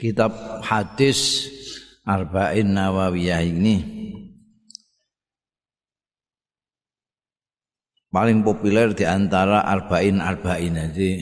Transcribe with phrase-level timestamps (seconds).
[0.00, 0.32] kitab
[0.64, 1.48] hadis
[2.08, 3.76] Arba'in Nawawiyah ini.
[8.08, 10.80] Paling populer di antara Arba'in Arba'in.
[10.88, 11.20] Jadi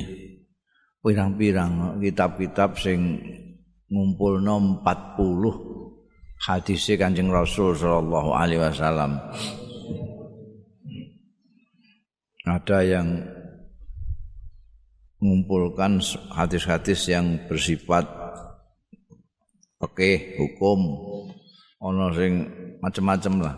[1.03, 3.19] pirang-pirang kitab-kitab sing
[3.91, 4.87] ngumpul 40
[6.47, 9.19] hadis Kanjeng Rasul sallallahu alaihi wasallam.
[12.47, 13.27] Ada yang
[15.19, 15.99] mengumpulkan
[16.31, 18.07] hadis-hadis yang bersifat
[19.87, 20.11] oke
[20.43, 20.81] hukum.
[21.87, 22.33] Ono sing
[22.83, 23.57] macam-macam lah.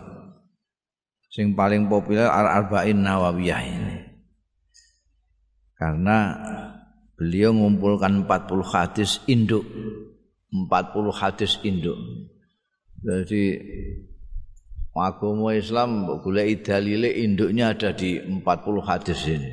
[1.33, 3.97] Sing paling populer Al-Arba'in Nawawiyah ini.
[5.73, 6.35] Karena
[7.17, 9.65] beliau mengumpulkan 40 hadis induk.
[10.51, 11.97] 40 hadis induk.
[12.99, 13.55] Jadi
[14.99, 18.43] agama Islam boleh dalile induknya ada di 40
[18.83, 19.51] hadis ini.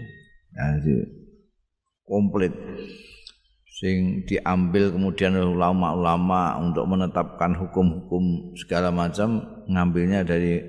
[0.50, 0.94] Jadi
[2.02, 2.50] komplit
[3.76, 10.64] sing diambil kemudian ulama-ulama untuk menetapkan hukum-hukum segala macam ngambilnya dari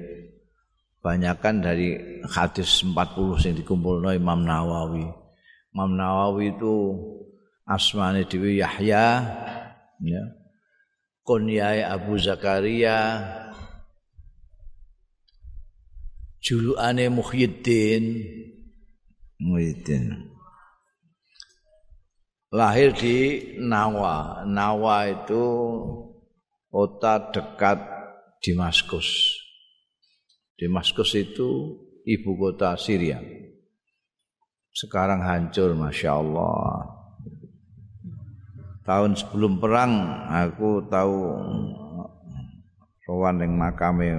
[0.99, 1.95] banyakkan dari
[2.27, 5.07] hadis 40 sing dikumpulno Imam Nawawi.
[5.71, 6.99] Imam Nawawi itu
[7.63, 9.23] asmane Dewi Yahya
[10.03, 10.23] ya.
[11.23, 13.23] Kunyai Abu Zakaria
[16.43, 18.03] julukane Muhyiddin
[19.39, 20.36] Muhyiddin
[22.51, 23.17] lahir di
[23.59, 24.43] Nawa.
[24.47, 25.43] Nawa itu
[26.71, 27.79] kota dekat
[28.37, 29.41] Damaskus
[30.57, 33.21] Damaskus itu ibu kota Syria.
[34.73, 36.97] Sekarang hancur Masya Allah.
[38.81, 39.93] Tahun sebelum perang
[40.33, 41.13] aku tahu
[43.05, 44.17] sowan yang makame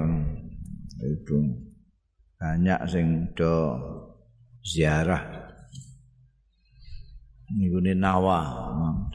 [1.03, 1.39] itu.
[2.39, 3.75] Banyak sing do
[4.63, 5.48] ziarah
[7.57, 8.41] ini Nawa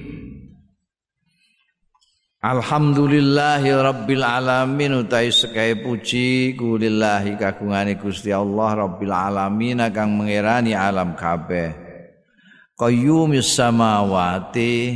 [2.39, 11.19] Alhamdulillahi rabbil alamin utai sekai puji kulillahi kagungane Gusti Allah rabbil alamin kang mengerani alam
[11.19, 11.75] kabeh.
[12.79, 14.95] Qayyumis samawati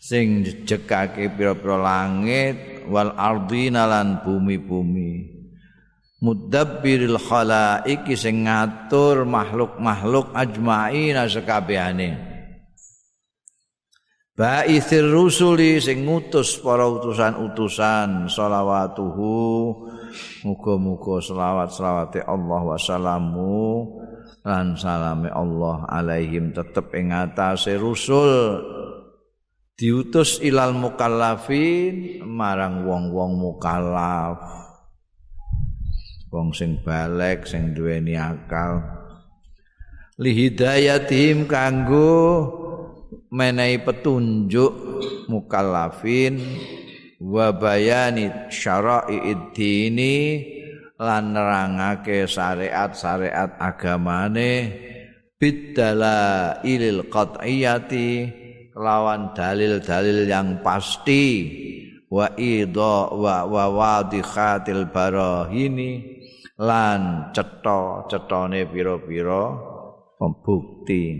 [0.00, 5.37] sing jejekake pira-pira langit wal ardina lan bumi-bumi.
[6.18, 12.28] Mudabbiril khalaiki sing ngatur makhluk-makhluk ajmaina sekabehane
[14.38, 19.34] Ba'ithir rusuli sing ngutus para utusan-utusan shalawatuhu
[20.46, 23.82] muga-muga selawat-selawate Allah wa salamu
[24.46, 28.62] lan salame Allah alaihim tetep ing atase rusul.
[29.74, 34.67] Diutus ilal mukallafin marang wong-wong mukallaf
[36.28, 38.84] wong sing balek sing duweni akal.
[40.18, 42.44] Li hidayatihim kanggo
[43.32, 44.72] menehi petunjuk
[45.30, 46.40] mukallafin
[47.22, 50.16] wa bayani syara'i dini
[50.98, 54.52] lan nerangake syariat-syariat agamane
[55.38, 58.10] bidala ilil qat'iyati
[58.74, 61.24] lawan dalil-dalil yang pasti
[62.10, 66.17] wa idha wa wa wadikhatil barahini
[66.58, 69.54] lan cetha-cethane pira-pira
[70.18, 71.14] pembukti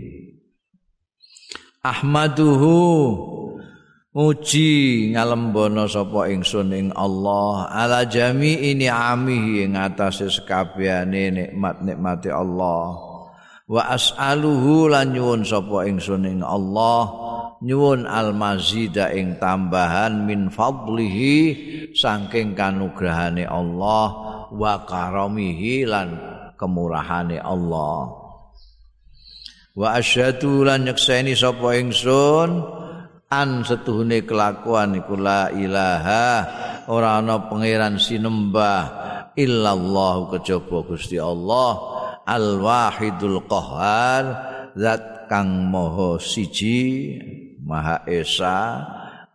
[1.79, 2.75] Ahmaduhu
[4.11, 4.71] muji
[5.15, 7.71] ngalembono sapa ingsun ing Allah.
[7.71, 12.99] Ala jami'i ni'amihi ing atase sekabehane nikmat-nikmate Allah.
[13.63, 17.07] Wa as'aluhu lan nyuwun sapa ingsun ing Allah.
[17.63, 21.31] Nyuwun almazida ing tambahan min fadlihi
[21.95, 26.15] saking kanugrahane Allah wa karamihi lan
[26.59, 28.19] kemurahane Allah.
[29.79, 32.79] Wa asyhadu lan nyekseni sapa ingsun
[33.29, 36.25] an setuhune kelakuan iku la ilaha
[36.89, 38.83] ora ana pangeran sinembah
[39.37, 41.77] illallah kejaba Gusti Allah
[42.25, 44.23] al wahidul qahhar
[44.73, 47.15] zat kang maha siji
[47.61, 48.81] maha esa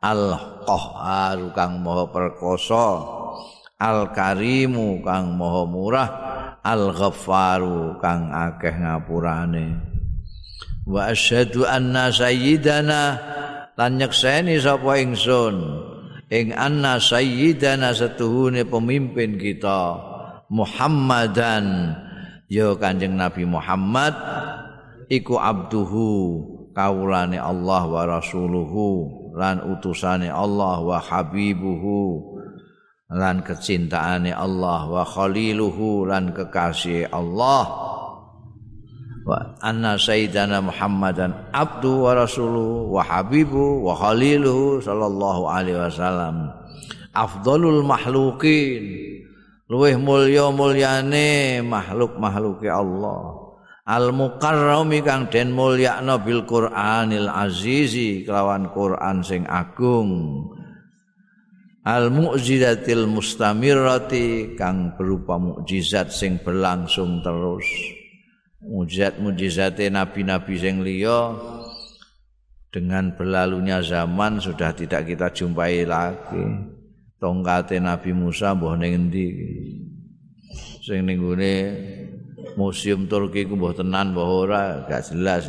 [0.02, 0.34] al
[0.66, 2.86] qahhar kang maha perkasa
[3.78, 6.10] al karimu kang maha murah
[6.62, 9.78] al ghaffaru kang akeh ngapurane.
[10.84, 13.02] Wa asyhadu anna sayyidana
[13.74, 15.56] lan nyekseni sapa ingsun
[16.28, 20.12] ing anna sayyidana setuhune pemimpin kita
[20.52, 21.96] Muhammadan.
[22.44, 24.12] Ya Kanjeng Nabi Muhammad
[25.08, 26.12] iku abduhu
[26.76, 32.33] kawulane Allah wa rasuluhu lan utusane Allah wa habibuhu
[33.12, 37.64] lan kecintaane Allah wa khaliluhu lan kekasih Allah.
[39.24, 46.52] Wa anna sayyidana muhammadan abdu wa rasuluhu wa habibu wa khaliluhu sallallahu alaihi wasallam.
[47.16, 48.84] Afdalul makhlukin
[49.68, 53.40] luweh mulya mulyane makhluk makhluke Allah.
[53.84, 60.48] Al mukarrami kang den mulyakna bil qur'anil azizi kelawan Quran sing agung
[61.84, 67.68] al mu'jizatil mustamirrati kang berupa mukjizat sing berlangsung terus
[68.64, 71.36] mujizat-mujizate nabi-nabi sing liya
[72.72, 76.42] dengan berlalunya zaman sudah tidak kita jumpai lagi.
[77.22, 79.28] Tongkate Nabi Musa mbah ning endi?
[80.82, 81.22] Sing ning
[82.58, 85.46] museum Turki ku mbah tenan mbah ora, gak jelas.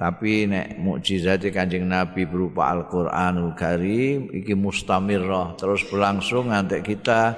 [0.00, 7.36] Tapi nek mukjizat Kanjeng Nabi berupa Al-Qur'anul Karim iki mustamirrah terus berlangsung ngantek kita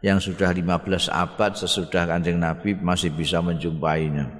[0.00, 4.32] yang sudah 15 abad sesudah Kanjeng Nabi masih bisa menjumpainya.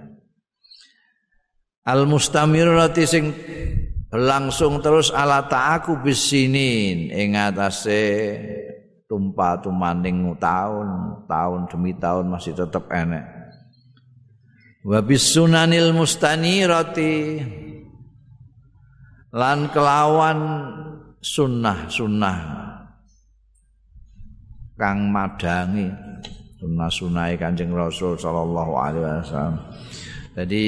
[1.85, 3.29] Al mustamirati sing
[4.09, 8.41] berlangsung terus ala ta'aku bisinin ing atase
[9.05, 10.89] tumpah tumaning tahun,
[11.29, 13.40] tahun demi tahun masih tetap enek.
[14.81, 17.41] Wa bisunanil mustanirati.
[19.31, 20.39] Lan kelawan
[21.21, 22.39] sunnah-sunnah.
[24.81, 25.93] Kang madangi
[26.61, 29.57] sunah-sunah Kanjeng Rasul sallallahu alaihi wasallam.
[30.31, 30.65] Jadi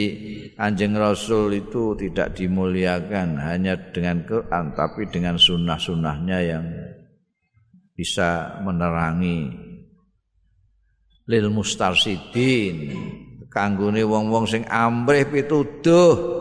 [0.53, 6.65] Kanjeng Rasul itu tidak dimuliakan hanya dengan Quran tapi dengan sunnah-sunnahnya yang
[7.97, 9.49] bisa menerangi
[11.29, 12.77] lil mustarsidin
[13.53, 16.41] kanggone wong-wong sing amrih pituduh.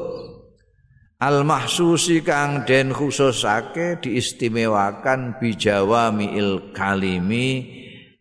[1.21, 7.69] Al mahsusi kang den khususake diistimewakan bijawamiil kalimi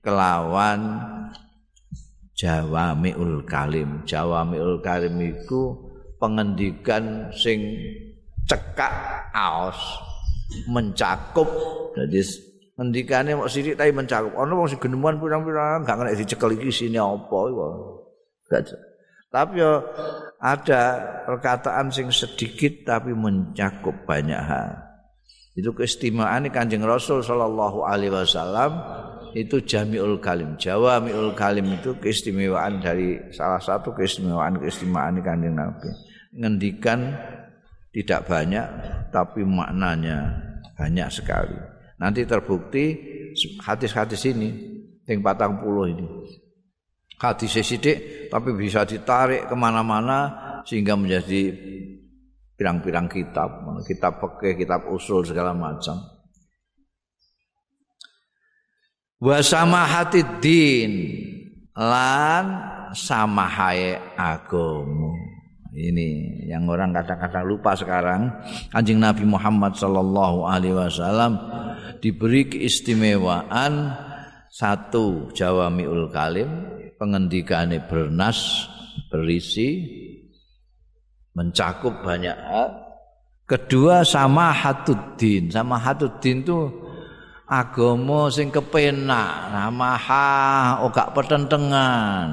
[0.05, 1.01] kelawan
[2.37, 4.05] jawamiul kalim.
[4.05, 5.81] Jawamiul kalim iku
[6.21, 7.73] pengendikan sing
[8.45, 8.93] cekak
[9.33, 9.81] aos
[10.69, 11.49] mencakup.
[11.97, 12.21] Jadi
[12.77, 14.37] ngendikane mok sithik tapi mencakup.
[14.37, 17.69] Ana wong sing genemuan pirang-pirang gak kena dicekel iki sini apa iku
[18.51, 18.75] gak
[19.31, 19.79] Tapi ya
[20.43, 20.83] ada
[21.23, 24.75] perkataan sing sedikit tapi mencakup banyak hal.
[25.55, 28.75] Itu keistimewaan Kanjeng Rasul sallallahu alaihi wasallam
[29.39, 30.59] itu Jamiul Kalim.
[30.59, 35.91] Jawamiul Kalim itu keistimewaan dari salah satu keistimewaan keistimewaan Kanjeng Nabi.
[36.35, 37.15] Ngendikan
[37.95, 38.67] tidak banyak
[39.15, 40.35] tapi maknanya
[40.75, 41.55] banyak sekali.
[42.03, 42.99] Nanti terbukti
[43.63, 44.49] hadis-hadis ini
[45.07, 46.07] yang patang puluh ini
[47.21, 50.33] hadis sidik tapi bisa ditarik ke mana-mana
[50.65, 51.53] sehingga menjadi
[52.57, 56.01] pirang-pirang kitab, kitab pekeh, kitab usul segala macam.
[59.21, 59.41] Wa
[59.85, 60.93] hati din
[61.77, 62.45] lan
[62.97, 65.13] samahai agama.
[65.71, 68.33] Ini yang orang kadang-kadang lupa sekarang.
[68.73, 71.37] Anjing Nabi Muhammad sallallahu alaihi wasallam
[72.01, 73.93] diberi keistimewaan
[74.51, 78.69] satu Jawamiul Kalim pengendikane bernas
[79.09, 79.89] berisi
[81.33, 82.69] mencakup banyak hal.
[83.49, 85.49] Kedua sama hatuddin.
[85.49, 86.69] Sama hatuddin itu
[87.49, 92.29] agama sing kepenak, ha ora pertentangan.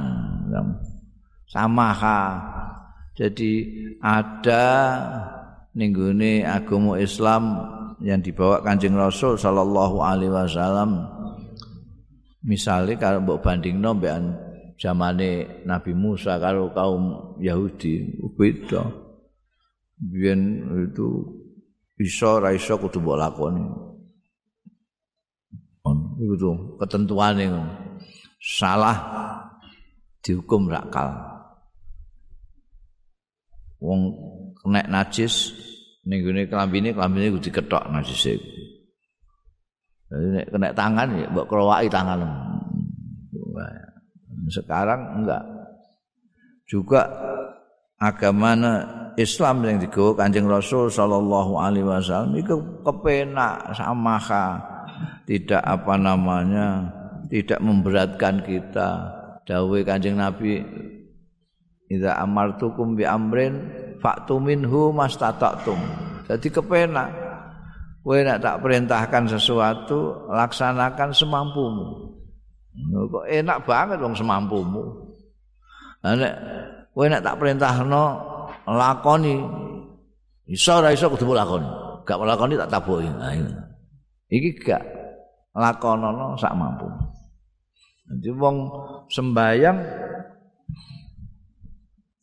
[1.50, 2.18] ha
[3.18, 3.52] Jadi
[3.98, 4.66] ada
[5.74, 7.44] ninggune agama Islam
[7.98, 11.02] yang dibawa Kanjeng Rasul sallallahu alaihi wasallam.
[12.46, 14.14] Misalnya kalau mbok bandingno mbek
[14.78, 18.86] zamane Nabi Musa karo kaum Yahudi beda.
[19.98, 21.26] Biyen itu
[21.98, 23.66] bisa ra iso kudu mbok lakoni.
[26.18, 27.50] Iku tuh ketentuane
[28.38, 28.98] salah
[30.22, 31.10] dihukum rakal.
[33.82, 34.14] Wong
[34.62, 35.54] kena najis
[36.06, 38.38] ning gone klambine klambine kudu diketok najise
[40.08, 42.22] Jadi nek kena tangan ya mbok krowaki tangan.
[44.46, 45.44] Sekarang enggak.
[46.70, 47.10] Juga
[47.98, 48.54] agama
[49.18, 52.54] Islam yang digawa Kanjeng Rasul sallallahu alaihi wasallam itu
[52.86, 54.62] kepenak samaha
[55.26, 56.86] tidak apa namanya
[57.32, 59.10] tidak memberatkan kita
[59.50, 60.62] dawuh Kanjeng Nabi
[61.88, 63.64] Idza amartukum bi amrin
[64.04, 65.80] fa'tu minhu mastata'tum.
[66.28, 67.10] Jadi kepenak.
[68.04, 72.07] Kowe nek tak perintahkan sesuatu, laksanakan semampumu.
[72.86, 74.86] Kok enak banget wong semampumu.
[76.06, 76.34] Lah nek
[76.94, 78.04] kowe nek tak perintahno
[78.70, 79.42] lakoni
[80.54, 81.68] iso ora iso kudu lakoni.
[82.06, 83.10] Gak lakoni tak tabuki.
[83.10, 83.34] Nah,
[84.32, 84.84] iki gak
[85.58, 86.88] lakonono sak mampu.
[88.08, 88.56] Jadi wong
[89.12, 89.78] sembayang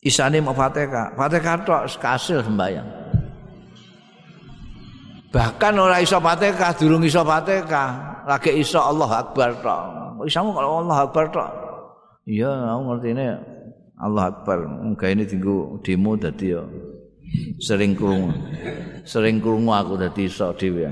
[0.01, 1.13] isane mau Fatihah.
[1.13, 2.89] Fatihah tok kasil sembayang.
[5.29, 10.04] Bahkan ora iso Fatihah, durung iso Fatihah, lagi iso Allah Akbar tok.
[10.25, 11.49] Isamu kalau Allah Akbar tok.
[12.25, 13.25] Iya, aku ngerti ini
[14.01, 14.57] Allah Akbar.
[14.65, 16.65] Enggak ini tinggu demo dadi ya
[17.59, 18.31] sering krungu.
[19.05, 20.85] Sering krungu aku dadi iso dhewe.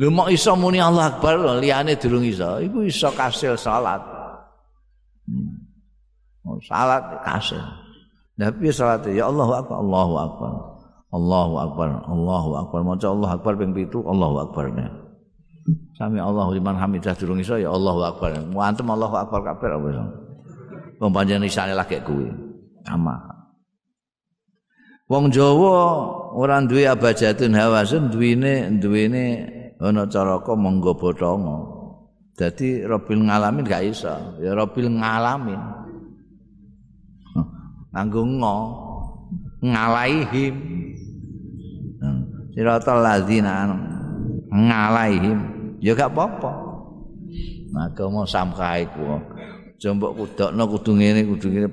[0.00, 2.58] Lho mok iso muni Allah Akbar liyane durung iso.
[2.60, 4.00] Iku iso kasil salat.
[5.28, 6.58] Hmm.
[6.66, 7.60] salat kasil.
[8.40, 10.52] Tapi salat ya Allahu Akbar, Allahu Akbar.
[11.10, 12.80] Allahu Akbar, Allahu Akbar.
[12.86, 14.70] Maca Allah Akbar ping 7, Allahu Akbar.
[16.00, 18.32] Sami Allahu liman hamidah durung iso ya Allahu Akbar.
[18.48, 20.04] Muantem Allahu Akbar kabeh apa iso.
[20.96, 22.24] Wong panjenengan isane lagi kuwi.
[22.88, 23.20] Ama.
[25.12, 25.76] Wong Jawa
[26.32, 29.44] ora duwe abajatun hawasun duwene duwene
[29.76, 31.68] ana caraka monggo bothonga.
[32.32, 34.40] Dadi Robil ngalamin gak iso.
[34.40, 35.60] Ya Robil ngalamin.
[37.92, 38.56] Nganggo ngo
[39.60, 40.54] ngalaihim.
[42.56, 43.68] Siratal ladzina
[44.48, 45.59] ngalaihim.
[45.80, 46.52] Ya gak apa-apa.
[47.72, 49.16] Maka mau samkah iku.
[49.80, 51.68] Jombok kudokno kudu ngene kudu ngene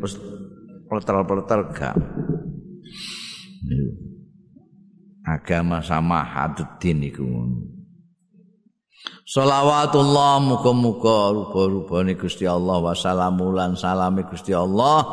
[0.87, 1.95] pleter-pleter gak.
[5.27, 7.27] Agama sama haduddin iku.
[9.27, 15.03] Salawatullah muga-muga rupa-rupane Gusti Allah wa salamulan salame Gusti Allah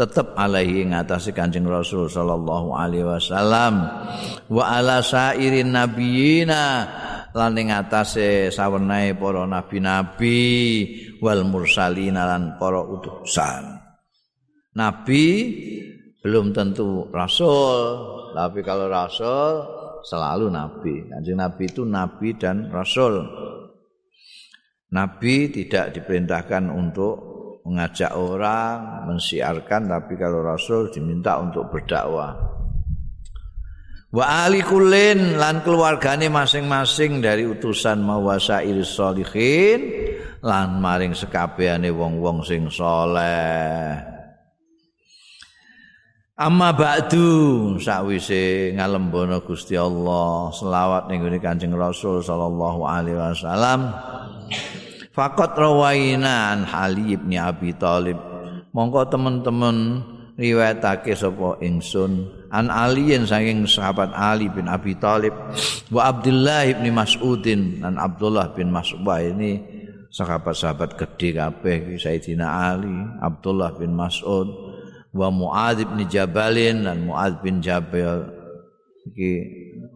[0.00, 3.84] tetep alaihi ing atase Kanjeng Rasul sallallahu alaihi wasallam
[4.48, 6.88] wa ala sairin nabiyina
[7.34, 10.38] lan ing atase sawenae para nabi-nabi
[11.22, 13.80] wal mursalin lan para utusan.
[14.74, 15.24] Nabi
[16.20, 17.78] belum tentu rasul,
[18.36, 19.66] tapi kalau rasul
[20.04, 20.94] selalu nabi.
[21.08, 23.24] Kanjeng Nabi itu nabi dan rasul.
[24.90, 27.14] Nabi tidak diperintahkan untuk
[27.62, 32.59] mengajak orang, mensiarkan, tapi kalau rasul diminta untuk berdakwah.
[34.10, 39.86] Wa ali kullin lan keluargane masing-masing dari utusan mawasail sholihin
[40.42, 44.02] lan maring sekabehane wong-wong sing saleh.
[46.40, 53.94] Amma ba'du sakwise ngalembono Gusti Allah selawat ning Kanjeng Rasul sallallahu alaihi wasallam.
[55.14, 58.18] Fakot rawaina an Ali bin Abi Thalib.
[58.74, 60.02] Monggo teman-teman
[60.40, 65.36] riwayatake sapa ingsun an Ali yang saking sahabat Ali bin Abi Thalib
[65.92, 69.60] wa Abdullah bin Mas'udin dan Abdullah bin Mas'ud ini
[70.10, 72.92] sahabat-sahabat gede kabeh Sayyidina Ali,
[73.22, 74.48] Abdullah bin Mas'ud
[75.14, 78.26] wa Muadz bin Jabalin dan Muadz bin Jabal.
[79.10, 79.32] Iki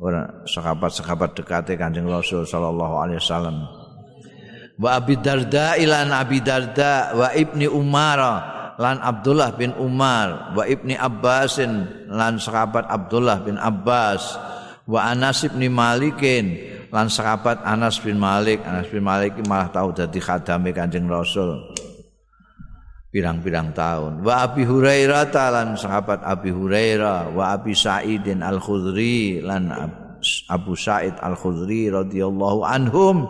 [0.00, 3.68] ora sahabat-sahabat dekate Kanjeng Rasul sallallahu alaihi wasallam.
[4.74, 8.18] Wa Abi Darda ilan Abi Darda wa Ibni Umar
[8.80, 14.38] lan Abdullah bin Umar wa Ibni Abbasin lan sahabat Abdullah bin Abbas
[14.84, 16.58] wa Anas bin Malikin
[16.90, 21.74] lan sahabat Anas bin Malik Anas bin Malik malah tahu dadi khadame Kanjeng Rasul
[23.14, 24.26] pirang-pirang tahun.
[24.26, 29.70] Wa Abi Hurairah lan sahabat Abi Hurairah, wa Abi Sa'idin Al-Khudri lan
[30.50, 33.22] Abu Sa'id Al-Khudri radhiyallahu anhum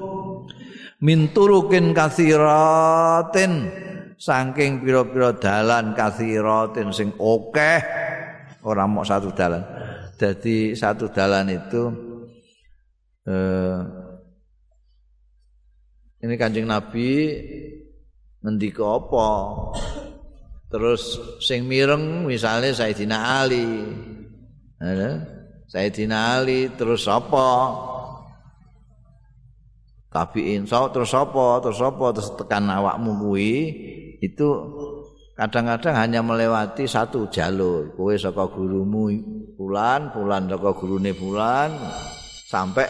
[1.04, 3.68] min turukin kathiratin
[4.24, 7.80] saking pira-pira dalan kathiratin sing akeh
[8.64, 9.60] ora mok satu dalan.
[10.16, 11.82] Jadi satu dalan itu
[13.28, 13.78] eh,
[16.24, 17.36] ini Kanjeng Nabi
[18.40, 19.28] ngendika apa?
[20.72, 23.68] Terus sing mireng misalnya Sayyidina Ali.
[25.68, 27.76] Sayyidina Ali terus apa?
[30.08, 31.60] Tabiin so terus apa?
[31.60, 32.06] Terus apa?
[32.16, 33.52] Terus tekan awakmu kuwi
[34.20, 34.48] itu
[35.34, 37.94] kadang-kadang hanya melewati satu jalur.
[37.98, 39.10] Kowe saka gurumu
[39.58, 41.74] bulan bulan saka gurune bulan
[42.50, 42.86] sampai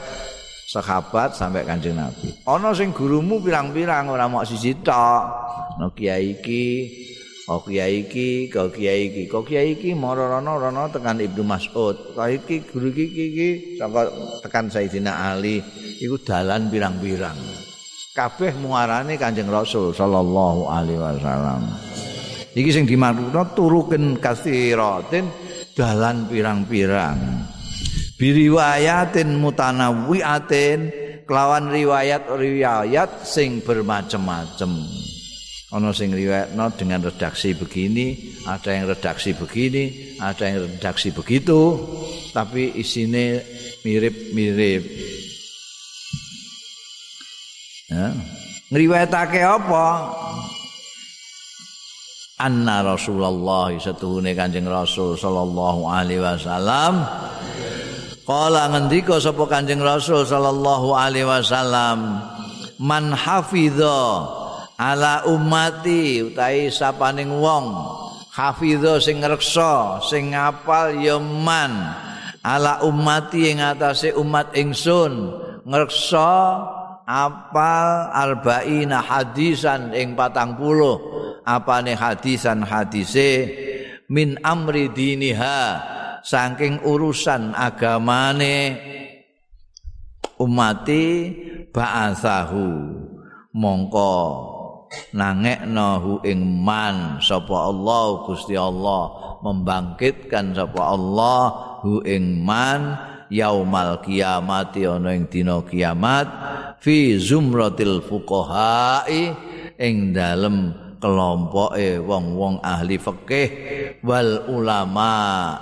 [0.69, 2.35] sahabat sampai kanjeng Nabi.
[2.45, 5.25] Ana sing gurumu pirang-pirang ora mok siji tok.
[5.81, 6.65] No kiai iki
[7.45, 12.17] Oh kiai iki, kau kiai iki, kau kiai iki moro rono rono tekan Ibnu Mas'ud.
[12.17, 14.09] Kau iki guru iki iki saka
[14.41, 15.61] tekan Sayyidina Ali,
[16.01, 17.37] iku dalan pirang-pirang.
[18.15, 21.67] Kabeh muarane Kanjeng Rasul sallallahu alaihi wasallam.
[22.55, 25.27] iki sing dimaksudna turuken kasiratin
[25.75, 27.19] dalan pirang-pirang.
[28.15, 30.79] Biriwayatin mutanawwiatin
[31.27, 34.71] kelawan riwayat-riwayat sing bermacam-macam
[35.75, 41.83] ana sing riwayatno dengan redaksi begini ada yang redaksi begini ada yang redaksi begitu
[42.31, 43.43] tapi isine
[43.83, 44.83] mirip-mirip
[47.95, 48.11] ya
[48.75, 49.87] ngriwayatake apa?
[52.35, 57.07] Anna Rasulullah setuhune Kanjeng Rasul sallallahu alaihi wasallam.
[58.27, 62.19] Kala ngendika sapa Kanjeng Rasul sallallahu alaihi wasallam?
[62.83, 64.27] Man hafidha
[64.75, 67.71] ala ummati utahe sapaning wong.
[68.35, 71.71] Hafidha sing ngreksa sing ngapal ya man.
[72.43, 75.31] Ala ummati ing atase umat ingsun.
[75.63, 76.35] Ngreksa
[77.05, 80.97] apal arba'ina hadisan ing patang puluh.
[81.45, 83.53] Apane hadisan hadise?
[84.09, 85.61] Min amri diniha
[86.25, 88.81] saking urusan agamane.
[90.41, 91.31] Umati
[91.71, 92.67] ba'athahu.
[93.55, 94.17] Mongko
[95.15, 99.37] nangekno ing man sapa Allah Gusti Allah.
[99.45, 101.41] Membangkitkan sapa Allah
[101.85, 102.97] hu ing man
[103.33, 106.27] yaumal kiamati ana ing dina kiamat
[106.81, 109.33] fi zumratil fuqaha'i
[109.81, 113.49] ing dalem kelompoke wong-wong ahli fikih
[114.01, 115.61] wal ulama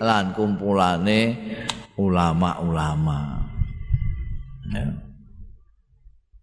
[0.00, 1.20] lan kumpulane
[2.00, 3.44] ulama-ulama.
[4.72, 4.88] Ya.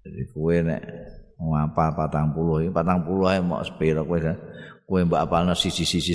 [0.05, 0.81] Jadi kue nek
[1.41, 4.37] ngapal patang puluh ini patang puluh aja mau sepiro kue kan
[4.85, 6.13] kue mbak apalna sisi-sisi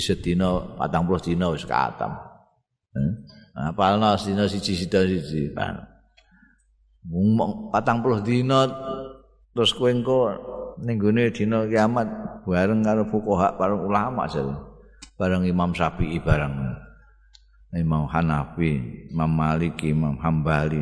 [0.79, 2.15] patang puluh dino wis katam
[3.53, 5.41] apalna sedino sisi-sisi sisi
[7.69, 8.65] patang puluh dino
[9.53, 10.33] terus kue engko
[10.81, 12.09] ning gone dina kiamat
[12.49, 14.57] bareng karo fuqaha para ulama jare.
[15.13, 16.73] Bareng Imam Syafi'i bareng
[17.77, 18.81] Imam Hanafi
[19.13, 20.81] Imam Maliki Imam Hambali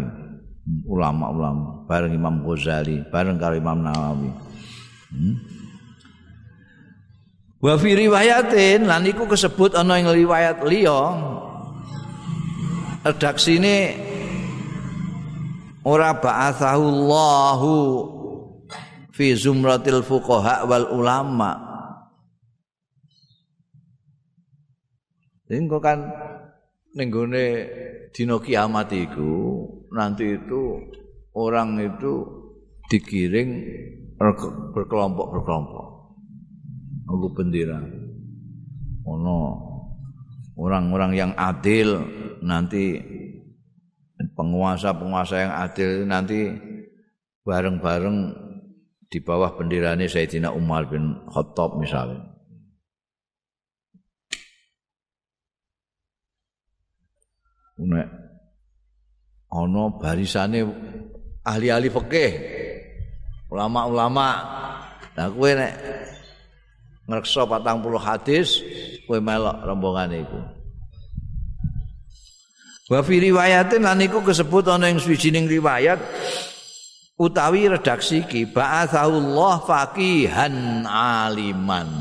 [0.88, 4.31] ulama-ulama bareng Imam Ghazali bareng karo Imam Nawawi.
[5.12, 5.36] Hmm?
[7.60, 11.12] Wa fi riwayatin lan iku kesebut ana ing riwayat liya
[13.01, 13.97] redaksine
[15.81, 17.73] ora ba'athahu Allahu
[19.09, 21.69] fi zumratil fuqaha wal ulama.
[25.51, 25.99] Engko kan
[26.95, 27.45] ning gone
[28.15, 30.79] dina kiamat iku nanti itu
[31.35, 32.23] orang itu
[32.87, 33.51] digiring
[34.71, 35.87] berkelompok-berkelompok.
[37.11, 37.83] Aku bendera.
[39.03, 39.70] Ono
[40.62, 42.06] orang-orang yang adil
[42.45, 43.02] nanti
[44.21, 46.54] penguasa-penguasa yang adil nanti
[47.41, 48.17] bareng-bareng
[49.10, 52.30] di bawah benderane Sayyidina Umar bin Khattab misalnya.
[57.82, 58.08] Nek
[59.50, 60.62] ana barisane
[61.41, 62.32] ahli-ahli fikih,
[63.50, 64.30] ulama-ulama.
[65.17, 65.74] Lah kowe nek
[67.10, 68.62] ngreksa 40 hadis,
[69.12, 70.39] kowe melok rombongan iku.
[72.88, 76.00] Wa fi riwayatin lan iku kesebut ana ing swijining riwayat
[77.19, 81.91] utawi redaksi ki ba'athahullah faqihan aliman.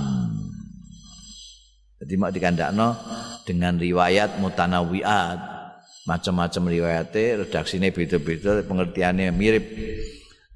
[1.98, 2.94] Jadi mak dikandakno
[3.42, 5.58] dengan riwayat mutanawiat.
[6.06, 9.66] Macam-macam riwayate redaksine beda-beda, pengertiannya mirip.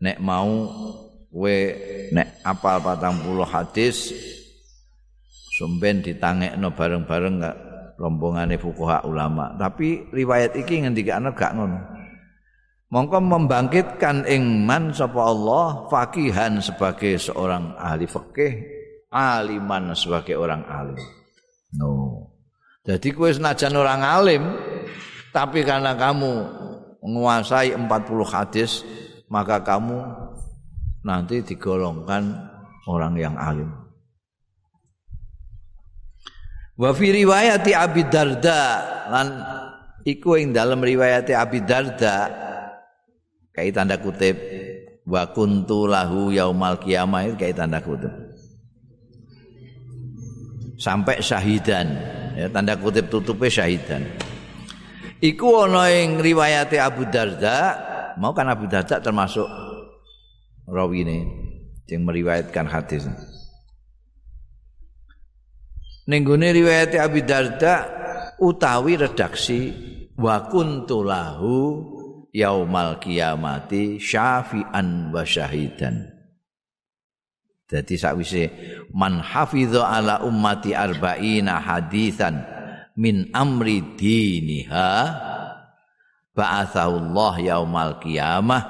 [0.02, 0.70] Nek mau
[1.30, 1.74] we
[2.10, 4.10] nek apal 40 hadis
[5.54, 7.56] sumben ditangekno bareng-bareng gak
[7.94, 9.54] rombongane fuqaha ulama.
[9.54, 11.94] Tapi riwayat iki ngendikane gak ngono.
[12.94, 18.54] mongko membangkitkan ing man sapa Allah fakihan sebagai seorang ahli fikih
[19.10, 21.02] aliman sebagai orang alim
[21.74, 21.90] no
[22.86, 24.42] jadi kowe senajan orang alim
[25.34, 26.46] tapi karena kamu
[27.02, 27.90] menguasai 40
[28.30, 28.86] hadis
[29.26, 29.98] maka kamu
[31.02, 32.30] nanti digolongkan
[32.86, 33.74] orang yang alim
[36.78, 38.62] wa fi riwayati Abi Darda.
[39.10, 39.26] Lan
[40.02, 42.30] iku ing dalam riwayati Abi Darda.
[43.54, 44.36] Kayak tanda kutip
[45.06, 48.10] wa kuntu lahu yaumal qiyamah itu kayak tanda kutip.
[50.78, 51.86] Sampai syahidan.
[52.34, 54.02] Ya tanda kutip tutupe syahidan.
[55.22, 57.78] Iku ana ing riwayate Abu Darda.
[58.18, 59.46] Mau kan Abu Darda termasuk
[60.66, 61.18] rawi ini
[61.88, 63.04] yang meriwayatkan hadis
[66.04, 67.88] Nenggone riwayat Abi Darda
[68.36, 69.72] utawi redaksi
[70.20, 71.56] wa kuntu lahu
[72.28, 76.12] yaumal kiamati syafi'an wa syahidan.
[77.64, 78.52] Jadi sakwise
[78.92, 82.44] man hafidha ala ummati arba'ina hadithan
[83.00, 84.90] min amri diniha
[86.36, 88.62] ba'athahu Allah yaumal qiyamah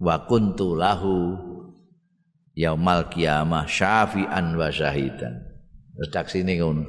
[0.00, 1.36] wa kuntu lahu
[2.56, 5.55] yaumal qiyamah syafi'an wa syahidan.
[5.96, 6.84] Redaksi ini ngono.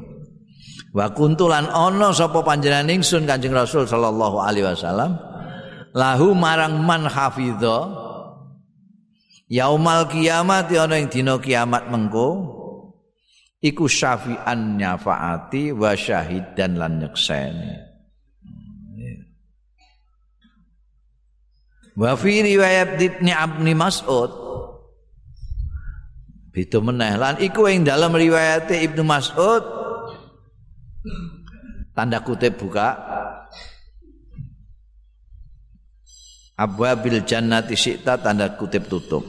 [0.95, 5.19] Wa kuntulan ana sapa panjenengan ingsun Kanjeng Rasul sallallahu alaihi wasallam
[5.91, 7.91] lahu marang man hafidha
[9.51, 12.57] yaumal kiamat ana ing dina kiamat mengko
[13.61, 17.73] iku syafi'an nyafaati wa syahidan lan nyekseni.
[21.97, 24.46] Wa fi riwayat Ibnu Abni Mas'ud
[26.57, 29.61] Itu meneh lan iku ing dalam riwayat Ibnu Mas'ud
[31.93, 32.97] tanda kutip buka
[36.57, 39.21] Abwabil jannati syi'ta tanda kutip tutup.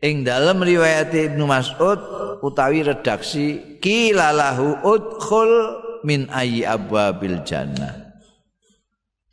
[0.00, 2.00] Ing dalam riwayat Ibnu Mas'ud
[2.40, 5.52] utawi redaksi kilalahu udkhul
[6.08, 7.92] min ayyi abwabil jannah.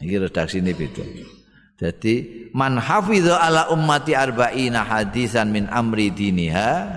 [0.04, 1.37] Iki redaksi ini beda.
[1.78, 6.90] Jadi man hafidha ala ummati arba'ina hadisan min amri diniha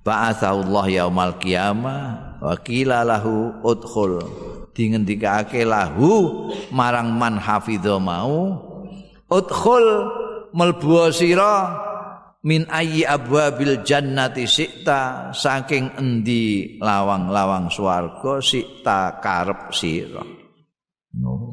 [0.00, 4.24] ba'athallahu yaumal qiyamah wa qila lahu udkhul
[4.72, 8.56] dingendikake lahu marang man hafidha mau
[9.28, 9.84] udkhul
[10.56, 11.76] melbu sira
[12.40, 20.24] min ayyi abwabil jannati sikta saking endi lawang-lawang swarga sikta karep sira
[21.20, 21.43] no.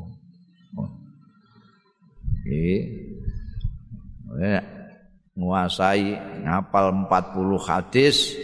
[5.38, 6.06] Nguasai
[6.46, 8.36] ngapal 40 hadis.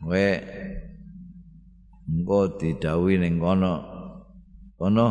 [0.00, 0.26] Kowe
[2.10, 3.74] engko didhawuhi ning kono.
[4.80, 5.06] Kono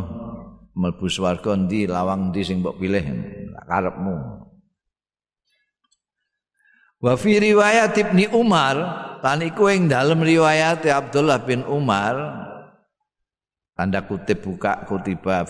[0.74, 3.06] mlebu swarga ndi lawang ndi sing mbok pilih?
[3.70, 4.16] Karepmu.
[7.00, 8.76] Wa fi riwayat Ibnu Umar
[9.24, 12.18] lan iku ing dalem riwayat Abdullah bin Umar.
[13.78, 15.48] Tanda kutip buka kutiba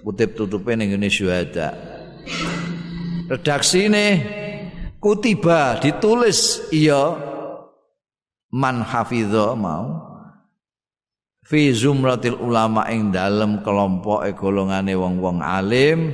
[0.00, 1.76] kutip tutupe ning ngene syuhada.
[3.30, 4.06] Redaksi ini
[4.98, 7.14] kutiba ditulis iya
[8.50, 9.86] man hafidho mau
[11.46, 16.10] fi zumratil ulama ing dalem kelompok golongane wong-wong alim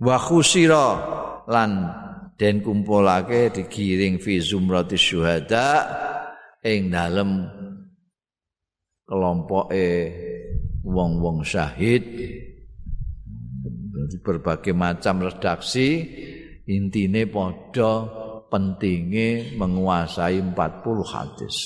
[0.00, 0.88] wa khusira
[1.48, 1.92] lan
[2.40, 5.84] den kumpulake digiring fi zumratis syuhada
[6.64, 7.44] ing dalem
[9.08, 9.88] kelompoke
[10.84, 12.04] wong-wong syahid
[14.16, 16.08] berbagai macam redaksi
[16.64, 18.08] intine padha
[18.48, 20.56] pentinge menguasai 40
[21.12, 21.56] hadis.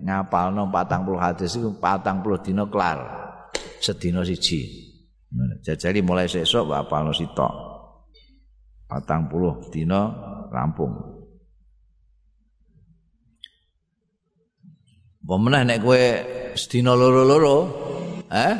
[0.00, 2.98] Ngapalno 40 hadis iku 40 dina kelar.
[3.80, 4.88] Sedina siji.
[5.60, 7.52] Jajari mulai sesuk apalno sitok.
[8.88, 10.10] 40 dina
[10.50, 11.20] rampung.
[15.20, 16.02] Pemenah nek kowe
[16.58, 17.58] sedina loro-loro,
[18.34, 18.54] eh?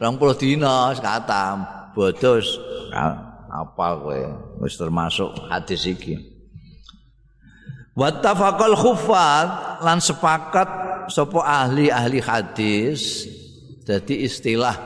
[0.00, 1.77] 20 dina sekatam.
[1.98, 2.62] Bodos
[3.50, 4.22] apal kowe?
[4.62, 6.14] Wis termasuk hadis iki.
[7.98, 10.68] Wattafaqal khuffat lan sepakat
[11.10, 13.26] sapa ahli-ahli hadis
[13.82, 14.76] jadi istilah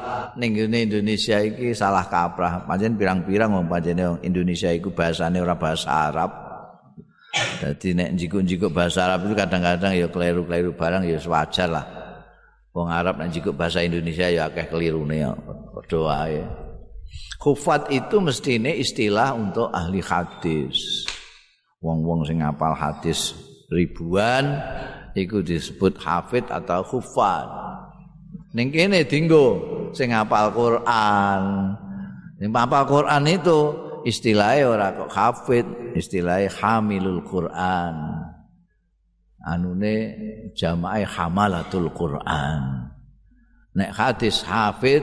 [0.41, 2.65] ning Indonesia iki salah kaprah.
[2.65, 6.33] Pancen pirang-pirang wong pancene Indonesia iku bahasane ora bahasa Arab.
[7.61, 11.85] Jadi nek jikuk-jikuk bahasa Arab itu kadang-kadang ya keliru-keliru barang ya wajar lah
[12.73, 15.31] wong Arab nek jikuk bahasa Indonesia ya akeh kelirune ya
[15.77, 16.41] padha wae
[17.43, 21.03] Khufat itu mestine istilah untuk ahli hadis.
[21.83, 23.35] Wong-wong sing ngapal hadis
[23.67, 24.63] ribuan
[25.19, 27.51] iku disebut hafid atau khufat.
[28.55, 29.59] Ning kene dinggo
[29.91, 31.43] sing ngapal Quran.
[32.39, 33.61] Sing ngapal Quran itu
[34.07, 35.67] istilahnya ora kok hafid,
[35.99, 37.95] istilahnya hamilul Quran.
[39.43, 39.97] Anune
[40.55, 42.95] jamaah hamalatul Quran.
[43.75, 45.03] Nek hadis hafid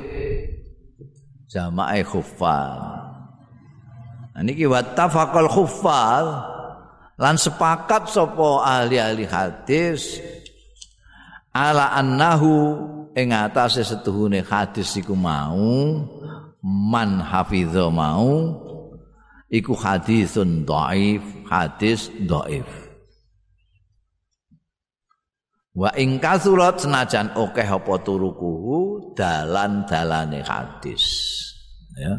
[1.49, 2.77] jamaah khuffal.
[4.38, 6.25] Nah, niki wattafaqal khuffal
[7.19, 10.21] lan sepakat sapa ahli-ahli hadis
[11.51, 12.79] ala annahu
[13.17, 16.05] ing atase setuhune hadis iku mau
[16.63, 18.55] man hafidho mau
[19.51, 22.69] iku hadisun dhaif hadis dhaif
[25.75, 28.79] wa ing kasurat senajan akeh apa turukuhu
[29.19, 31.03] dalan-dalane hadis
[31.99, 32.15] ya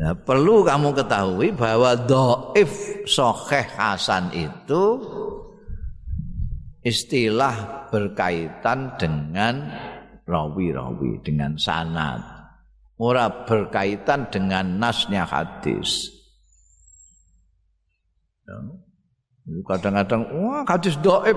[0.00, 4.96] Nah, perlu kamu ketahui bahwa doif soheh hasan itu
[6.80, 9.68] istilah berkaitan dengan
[10.24, 12.24] rawi-rawi, dengan sanad.
[12.96, 16.08] Ora berkaitan dengan nasnya hadis.
[18.48, 18.56] Ya.
[19.68, 21.36] Kadang-kadang, wah hadis doif.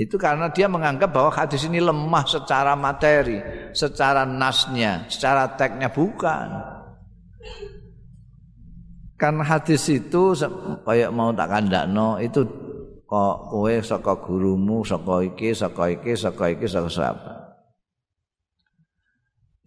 [0.00, 3.36] Itu karena dia menganggap bahwa hadis ini lemah secara materi,
[3.76, 6.48] secara nasnya, secara teksnya bukan.
[9.20, 10.32] Kan hadis itu
[10.88, 12.40] kayak mau tak kandakno itu
[13.04, 17.32] kok kowe saka gurumu, saka iki, saka iki, saka iki, saka siapa.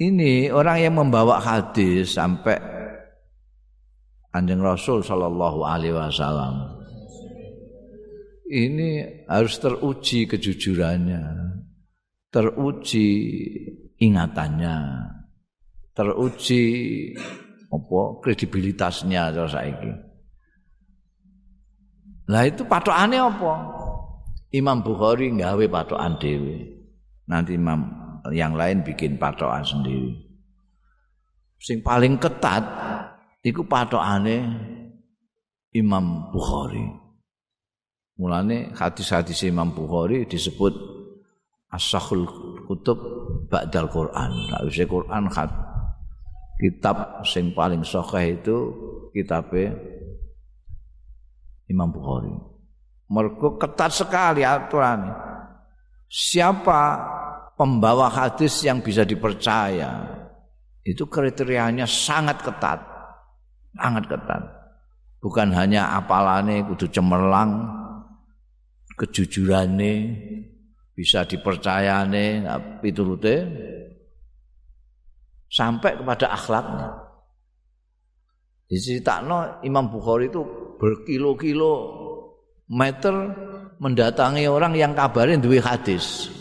[0.01, 2.57] Ini orang yang membawa hadis sampai
[4.33, 6.82] Anjing Rasul Shallallahu Alaihi Wasallam
[8.53, 8.89] ini
[9.25, 11.23] harus teruji kejujurannya,
[12.29, 13.07] teruji
[13.97, 14.77] ingatannya,
[15.97, 16.61] teruji
[17.73, 19.91] apa kredibilitasnya cara saiki.
[22.29, 23.53] Lah itu patokane apa?
[24.53, 26.61] Imam Bukhari nggawe patokan dhewe.
[27.25, 27.81] Nanti imam
[28.29, 30.13] yang lain bikin patokan sendiri.
[31.57, 32.63] Sing paling ketat
[33.41, 34.37] iku patokane
[35.73, 37.02] Imam Bukhari.
[38.13, 40.73] Mulane hadis-hadis Imam Bukhari disebut
[41.73, 42.29] as-sahul
[42.69, 42.99] kutub
[43.49, 44.31] ba'dal Quran.
[44.53, 45.49] Nek wis Quran khat
[46.61, 48.57] kitab sing paling sahih itu
[49.09, 49.73] kitabe
[51.65, 52.33] Imam Bukhari.
[53.09, 55.09] Mergo ketat sekali aturan.
[56.05, 56.81] Siapa
[57.57, 60.05] pembawa hadis yang bisa dipercaya?
[60.85, 62.77] Itu kriterianya sangat ketat.
[63.73, 64.43] Sangat ketat.
[65.17, 67.82] Bukan hanya apalane kudu cemerlang,
[68.97, 69.93] kejujurane
[70.93, 72.45] bisa dipercayane
[72.81, 73.35] piturute
[75.49, 76.89] sampai kepada akhlaknya.
[78.69, 80.41] Diceritakno Imam Bukhari itu
[80.81, 81.73] berkilo-kilo
[82.73, 83.13] meter
[83.77, 86.31] mendatangi orang yang kabarin duwe hadis.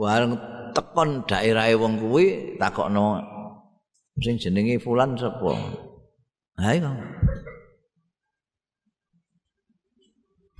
[0.00, 0.40] Warung
[0.72, 3.20] tekon daerah wong kuwi takokno
[4.16, 5.52] sing jenenge fulan sapa?
[6.56, 6.92] Ha iku.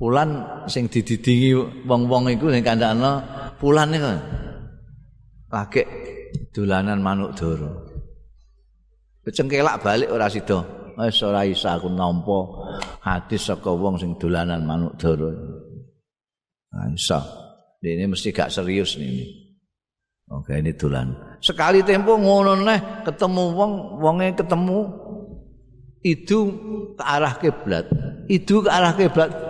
[0.01, 3.21] Pulan sing dididingi wong-wong iku sing kandhane
[3.61, 4.17] pulan iku.
[5.53, 5.85] Lagi
[6.57, 7.85] dolanan manuk doro.
[9.21, 10.65] Kecengkelak balik ora sida.
[10.97, 12.39] Wis ora iso aku nampa
[13.05, 15.29] hadis saka wong sing dolanan manuk doro.
[16.73, 17.21] Nah, iso.
[17.85, 19.25] Ini mesti gak serius nih.
[20.33, 21.13] Oke, ini dolan.
[21.41, 24.85] Sekali tempo ngono neh ketemu wong, wonge ketemu
[26.05, 26.39] itu
[26.97, 27.85] ke arah kiblat.
[28.29, 29.50] Itu ke arah kiblat.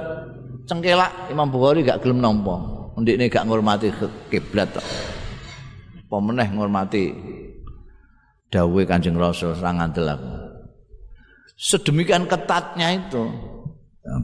[0.70, 2.54] Cengkelak Imam Bukhari gak gelem nampa.
[2.94, 3.90] Ndikne gak ngurmati
[4.30, 4.70] kiblat.
[4.70, 7.10] Apa meneh ngurmati
[8.54, 10.30] dawuhe Kanjeng Rasul sang ngandel aku.
[11.58, 13.26] Sedemikian ketatnya itu
[13.98, 14.14] ya,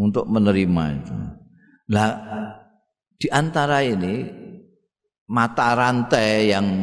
[0.00, 1.16] untuk menerima itu.
[1.92, 2.10] Lah
[3.20, 4.24] di antara ini
[5.28, 6.80] mata rantai yang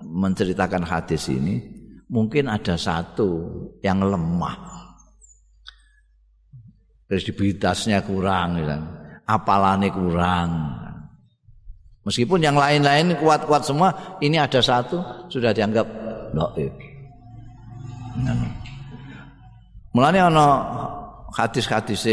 [0.00, 1.60] menceritakan hadis ini
[2.08, 3.52] mungkin ada satu
[3.84, 4.79] yang lemah.
[7.10, 8.82] Kredibilitasnya kurang, ya kan?
[9.30, 10.50] apalane kurang.
[12.02, 15.86] Meskipun yang lain-lain kuat-kuat semua, ini ada satu sudah dianggap
[16.34, 16.74] dhaif.
[19.94, 20.46] Mulane ana
[21.34, 22.08] hadis-hadis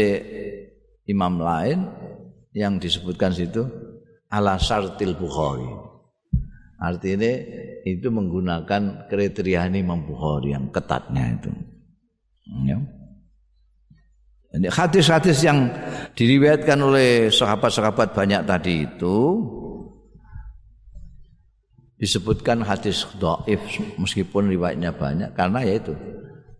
[1.08, 1.88] imam lain
[2.54, 3.64] yang disebutkan situ
[4.28, 5.66] ala syartil Bukhari.
[6.78, 7.32] Artinya
[7.82, 11.50] itu menggunakan kriteria Imam Bukhari yang ketatnya itu.
[12.62, 12.78] Ya.
[14.48, 15.68] Hadis-hadis yang
[16.16, 19.44] diriwayatkan oleh sahabat-sahabat banyak tadi itu
[22.00, 23.60] disebutkan hadis doif
[24.00, 25.92] meskipun riwayatnya banyak karena ya itu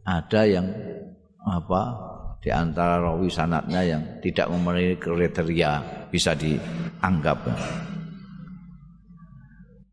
[0.05, 0.66] ada yang
[1.48, 1.83] apa
[2.44, 5.81] di antara rawi sanatnya yang tidak memenuhi kriteria
[6.12, 7.40] bisa dianggap.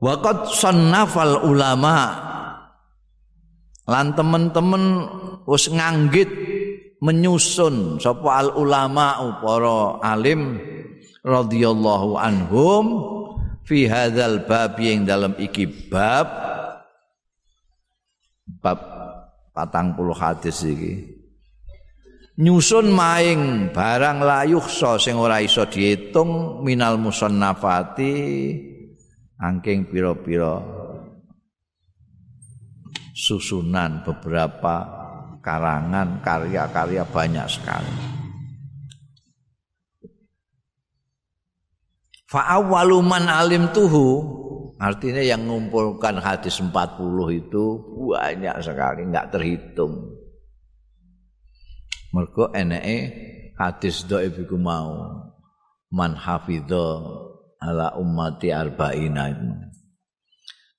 [0.03, 2.11] Waqad sannafal ulama
[3.87, 4.83] lan temen-temen
[5.47, 6.29] wis nganggit
[7.03, 10.59] menyusun sapa al ulama para alim
[11.25, 12.85] radhiyallahu anhum
[13.65, 16.27] fi hadzal bab yang dalam iki bab
[18.61, 18.79] bab
[19.55, 21.15] patang puluh hadis iki.
[22.35, 28.11] Nyusun maing barang layuhsa sing ora iso diitung minal musannafati
[29.39, 30.59] angking pira-pira
[33.15, 35.04] susunan beberapa
[35.45, 37.93] karangan karya-karya banyak sekali.
[42.25, 44.25] Fa awwaluman alim tuhu
[44.81, 46.73] artinya yang mengumpulkan hadis 40
[47.37, 47.65] itu
[48.09, 50.17] banyak sekali nggak terhitung.
[52.09, 52.97] Mergo eneke
[53.53, 55.21] hadis dhaif iku mau.
[55.93, 57.05] Man hafidha
[57.61, 59.31] ala ummati arba'ina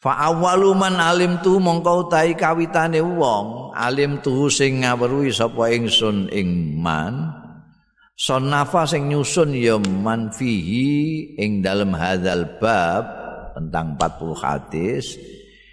[0.06, 6.30] fa awwalu man alim tu mongko utahi kawitane wong alim tu sing ngawruhi sapa ingsun
[6.30, 7.34] ing man
[8.14, 13.02] sonafa sing nyusun ya man fihi ing dalem hadzal bab
[13.58, 15.18] tentang 40 hadis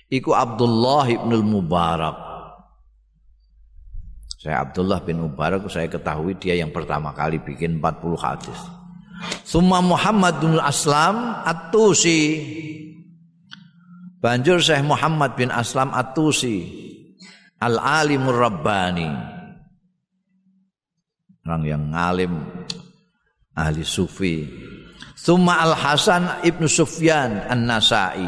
[0.09, 2.17] iku Abdullah ibnul Mubarak
[4.41, 8.59] Saya Abdullah bin Mubarak saya ketahui dia yang pertama kali bikin 40 hadis.
[9.47, 12.19] Summa Muhammad bin Aslam At-Tusi.
[14.23, 16.63] Banjur Syekh Muhammad bin Aslam At-Tusi.
[17.59, 19.11] Al-Alimur Rabbani.
[21.43, 22.31] Orang yang ngalim
[23.51, 24.47] ahli sufi.
[25.19, 28.23] Summa Al-Hasan Ibnu Sufyan An-Nasai.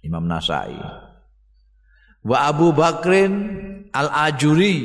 [0.00, 0.72] Imam Nasai.
[2.24, 3.32] Wa Abu Bakrin
[3.92, 4.76] Al-Ajuri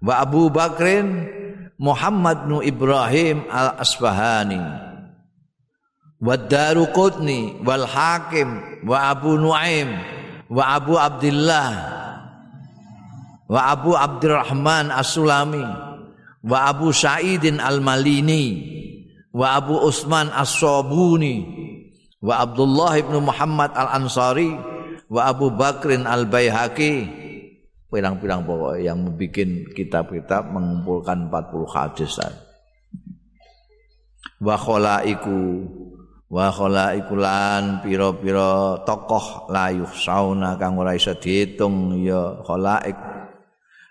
[0.00, 1.28] wa Abu Bakrin
[1.76, 4.89] Muhammad bin Ibrahim Al-Asfahani
[6.20, 9.88] wa Daruqutni wal Hakim wa Abu Nuaim
[10.52, 11.72] wa Abu Abdullah
[13.48, 15.64] wa Abu Abdurrahman As-Sulami
[16.44, 18.44] wa Abu Sa'idin Al-Malini
[19.32, 21.42] wa Abu Usman As-Sabuni
[22.20, 24.52] wa Abdullah ibn Muhammad Al-Ansari
[25.08, 27.08] wa Abu Bakrin al Baihaqi
[27.90, 32.14] pirang-pirang pokok yang membuat kitab-kitab mengumpulkan 40 hadis
[34.38, 35.66] wa khalaiku
[36.30, 42.94] wa khalaiku lan pira-pira tokoh layuh sauna kang ora iso diitung ya khalaik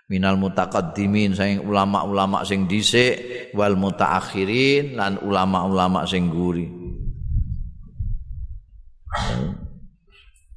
[0.08, 6.66] minal mutaqaddimin sing ulama-ulama sing dhisik wal mutaakhirin lan ulama-ulama sing guri.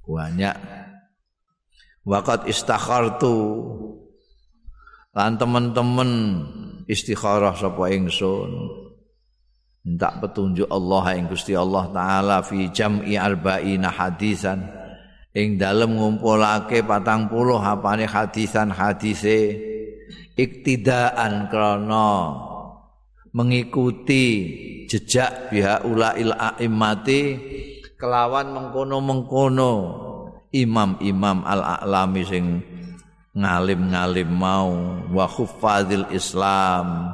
[0.04, 0.58] Banyak.
[2.04, 3.38] Waqat istakhartu
[5.14, 6.10] lan teman-teman
[6.90, 8.83] istikharah sapa ingsun
[9.84, 14.64] minta petunjuk Allah ing Gusti Allah taala fi jam'i arba'ina hadisan.
[15.36, 19.60] Ing dalem ngumpulake 40 apane hadisan hadise.
[20.34, 22.34] Iktidaan krana
[23.38, 24.26] mengikuti
[24.90, 27.22] jejak biha ulail a'immati
[27.98, 29.74] kelawan mengkono-mengkono
[30.50, 32.46] imam-imam al-a'lami sing
[33.34, 34.74] ngalim-ngalim mau
[35.10, 37.14] wa khuffadil Islam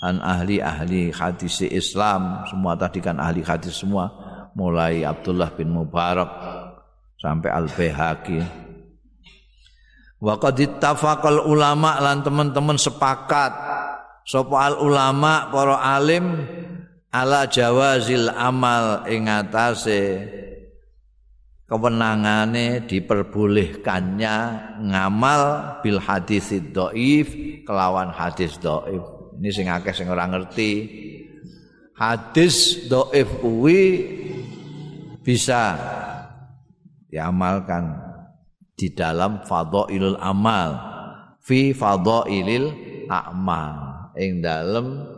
[0.00, 2.44] an ahli-ahli hadis Islam.
[2.48, 4.08] Semua tadi kan ahli hadis semua.
[4.56, 6.32] Mulai Abdullah bin Mubarak
[7.20, 8.70] sampai Al-Baihaqi
[10.20, 13.52] wa qad ittafaqal ulama lan teman-teman sepakat
[14.28, 16.44] sapa al ulama para alim
[17.08, 20.28] ala jawazil amal ing atase
[21.64, 24.36] kewenangane diperbolehkannya
[24.92, 25.42] ngamal
[25.80, 27.32] bil hadis dhaif
[27.64, 30.72] kelawan hadis dhaif ini sing akeh sing ora ngerti.
[31.96, 33.80] Hadis dhaif kuwi
[35.24, 35.80] bisa
[37.08, 37.96] diamalkan
[38.76, 40.76] di dalam fadhailul amal
[41.40, 42.72] fi fadhailil
[43.08, 45.08] amal ing dalam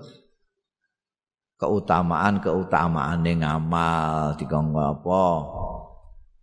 [1.59, 5.25] keutamaan-keutamaan yang ngamal dikongko apa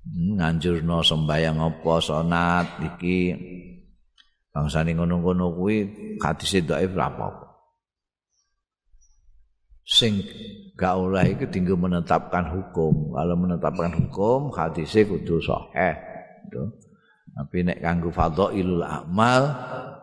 [0.04, 3.32] hmm, nganjurno sembayang apa sonat iki.
[4.52, 5.78] Bangsa ini ngono-ngono kuwi
[6.20, 7.49] hadis itu apa
[9.90, 10.22] sing
[10.78, 15.98] gak oleh itu tinggal menetapkan hukum kalau menetapkan hukum hadisnya kudu sahih
[16.46, 16.70] gitu.
[17.34, 19.50] tapi nek kanggo fadhailul amal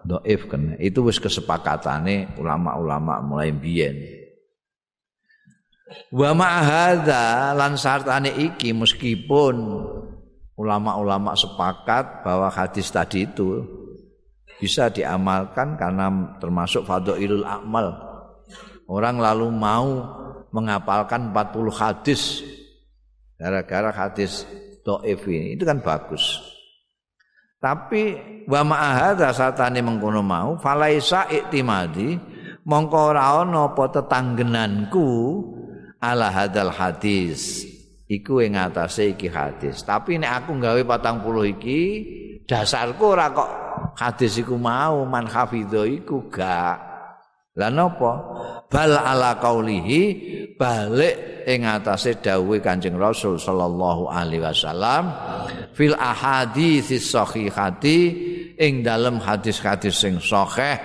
[0.02, 3.94] dhaif kan itu wis kesepakatane ulama-ulama mulai biyen
[6.10, 9.54] Wa ma'hadza lan sartane iki meskipun
[10.58, 13.62] ulama-ulama sepakat bahwa hadis tadi itu
[14.58, 16.10] bisa diamalkan karena
[16.42, 18.15] termasuk fadhailul amal.
[18.86, 20.06] Orang lalu mau
[20.54, 22.42] menghafalkan 40 hadis
[23.34, 24.46] gara-gara hadis
[24.86, 25.58] dhaif ini.
[25.58, 26.38] Itu kan bagus.
[27.58, 28.14] Tapi
[28.46, 32.14] wa ma'hadza sartane mengkono mau falaisa iktimadi
[32.66, 35.08] mongko ora ana apa tetanggenanku
[36.02, 37.62] ala hadal hadis
[38.06, 41.80] iku ing atase iki hadis tapi nek aku gawe 40 iki
[42.46, 43.50] dasarku ora kok
[43.98, 46.78] hadis iku mau man hafidho iku gak
[47.56, 48.12] lah napa
[48.66, 50.02] bal ala qaulihi
[50.58, 55.14] balik ing atase dawuhe Kanjeng Rasul sallallahu alaihi wasallam
[55.70, 58.00] fil ahaditsis sahihati
[58.58, 60.80] ing dalam hadis-hadis sing sahih.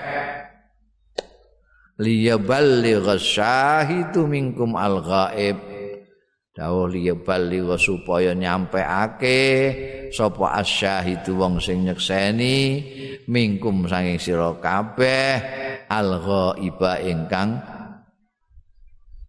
[2.01, 5.57] Liyaballigh syahidu minkum al-ghaib
[6.51, 9.41] dawuh liyabali supaya nyampeake
[10.11, 12.83] sapa asyahidu wong sing nyekseni
[13.31, 15.31] mingkum saking sira kabeh
[15.91, 17.59] alghaiba ingkang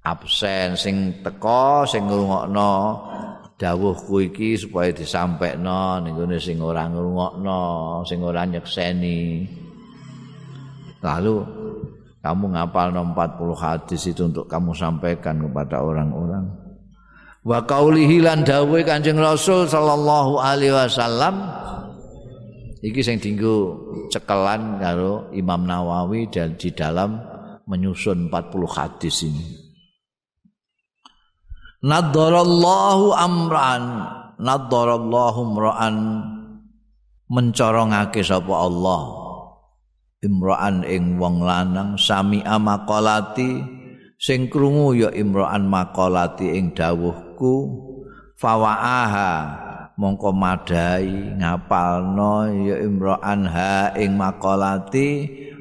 [0.06, 0.78] absen.
[0.78, 2.72] Sing teka sing ngrungokno
[3.58, 7.60] dawuhku iki supaya disampaikno ning gone sing ora ngrungokno
[8.06, 9.42] sing ora nyekseni.
[11.02, 11.34] Lalu
[12.22, 16.46] kamu ngapal 40 hadis itu untuk kamu sampaikan kepada orang-orang.
[17.42, 21.42] Wa qaulihi lan dawuhe Kanjeng Rasul sallallahu alaihi wasallam
[22.82, 23.78] iki sing dinggo
[24.10, 27.22] cekelan karo Imam Nawawi dan di dalam
[27.70, 29.46] menyusun 40 hadis ini.
[31.82, 33.84] Nadharallahu amran
[34.38, 35.96] nadharallahu imra'an
[37.30, 39.02] mencorongake sapa Allah.
[40.22, 43.58] Imra'an ing wong lanang sami amaqalati
[44.22, 47.54] sing krungu ya imra'an maqalati ing dawuh iku
[48.38, 49.30] fawaaha
[50.02, 55.08] mongko madai ngapalno ya imra'an ha ing maqalati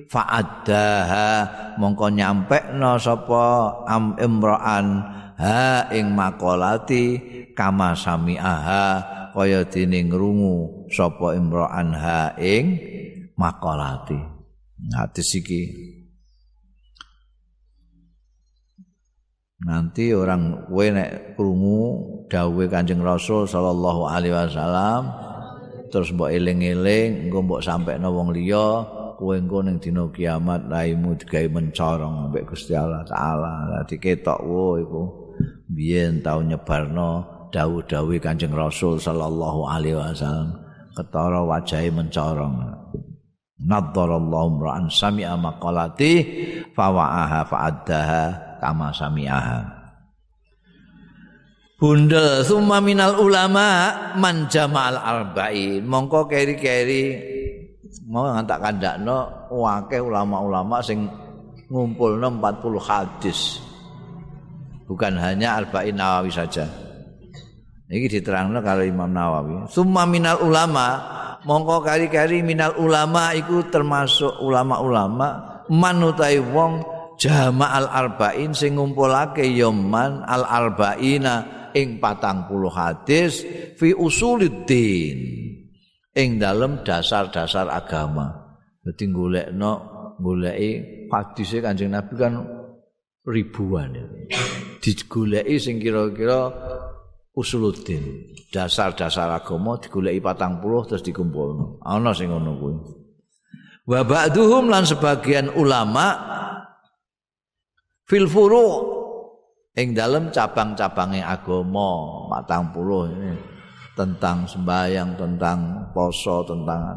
[0.10, 1.30] fa'addaha
[1.78, 3.46] mongko nyampekno sapa
[3.86, 4.88] am imra'an
[5.38, 7.04] ha ing maqalati
[7.54, 8.86] kama sami'aha
[9.38, 12.82] kaya dene ngrungu sapa imra'an ha ing
[13.38, 14.18] maqalati
[14.98, 15.62] hadis iki
[19.62, 21.82] nanti orang kowe nek krungu
[22.26, 25.12] dawuhe Kanjeng Rasul sallallahu alaihi wasallam
[25.94, 28.82] terus mbok eling-eling engko mbok sampekno wong liya
[29.22, 33.70] kowe engko ning dina kiamat raimu digawe mencorong ambek Gusti Allah taala.
[33.70, 35.04] Dadi ketok wo iku.
[35.72, 40.58] Biyen tau nyebarno dawuh-dawuh Kanjeng Rasul sallallahu alaihi wasallam
[40.98, 42.82] ketara wajahe mencorong.
[43.62, 46.14] Nadharallahu ra'an sami'a maqalati
[46.74, 49.82] fawa'aha fa'addaha kama sami'aha.
[51.82, 57.18] Bunda summa minal ulama man jama'al arba'in mongko keri-keri
[58.06, 61.10] mau ngantak kandakno wake ulama-ulama sing
[61.74, 63.58] ngumpulno 40 hadis.
[64.86, 66.70] Bukan hanya arba'in nawawi saja.
[67.92, 69.68] Ini diterangno kalau Imam Nawawi.
[69.68, 71.02] Summa minal ulama
[71.44, 76.91] mongko kari-kari minal ulama itu termasuk ulama-ulama manutai wong
[77.22, 83.46] jama'al arba'in sing ngumpulake yoman al arba'ina ing patang puluh hadis
[83.78, 85.18] fi usuluddin
[86.18, 88.58] ing dalam dasar-dasar agama.
[88.82, 89.72] Dadi golekno
[90.18, 92.42] goleki hadise Kanjeng Nabi kan
[93.22, 93.94] ribuan
[94.82, 96.50] digoleki sing kira-kira
[97.38, 101.78] usuluddin dasar-dasar agama digoleki patang puluh terus dikumpulno.
[101.86, 102.76] Ana sing ngono kuwi.
[103.86, 106.41] Wa ba'duhum lan sebagian ulama
[108.08, 108.28] fil
[109.78, 111.90] ing dalam cabang-cabangnya agama
[112.28, 113.34] matang puluh ini.
[113.92, 116.96] Tentang sembahyang tentang poso tentang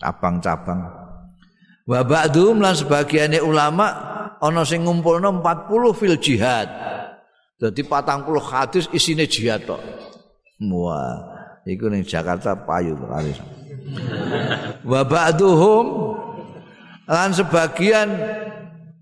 [0.00, 0.80] cabang-cabang.
[1.84, 3.86] Wa ba'dhum lan sebagiannya ulama
[4.40, 6.66] ana sing ngumpulno 40 fil jihad.
[7.60, 9.78] Dadi 40 hadis isine jihad tok.
[10.72, 11.32] Wah
[11.66, 13.34] iku ning Jakarta payu kali
[14.82, 15.86] wa ba'dhum
[17.06, 18.08] lan sebagian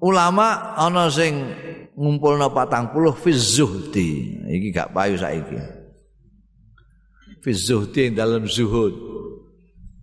[0.00, 1.52] ulama ana sing
[1.94, 4.40] ngumpulna patang puluh fi zuhdi.
[4.48, 5.60] Iki gak payu saiki.
[7.40, 8.92] Fi zuhdi dalam zuhud.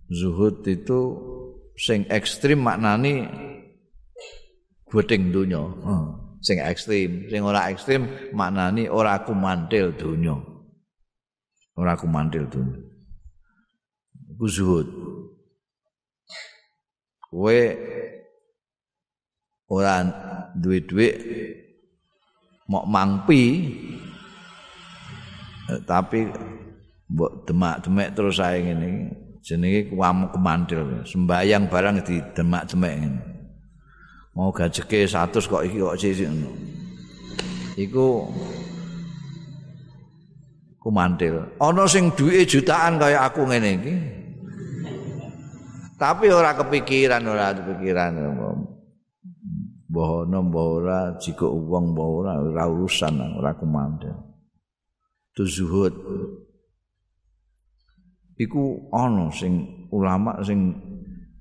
[0.08, 1.00] Zuhud itu
[1.76, 3.28] sing ekstrim maknani
[4.88, 6.40] guting dunya hmm.
[6.40, 7.28] sing ekstrim.
[7.28, 10.38] Sing ora ekstrim maknani ora kumantil dunya
[11.76, 12.80] ora kumantil dunya
[14.38, 14.88] iku zuhud.
[17.28, 17.60] Kowe
[19.72, 20.04] ora
[20.56, 21.10] duwe-duwe
[22.68, 23.44] mok mangpi.
[25.68, 26.24] Eh, tapi
[27.08, 29.12] mbok demak-demek terus sae ngene
[29.44, 33.22] jenenge kuam kemantil sembayang barang di demak-demek ngene.
[34.36, 36.30] Mau gajeke 100 kok iki kok sik
[37.78, 38.26] iku
[40.82, 43.96] kumantil ana sing duwe jutaan kaya aku ngene iki.
[45.98, 48.14] Tapi ora kepikiran ora kepikiran
[49.98, 54.14] bohono mbah ora jika wong mbah ora ora urusan ora kumandhe
[55.34, 55.94] tu zuhud.
[58.38, 60.78] Iku ana sing ulama sing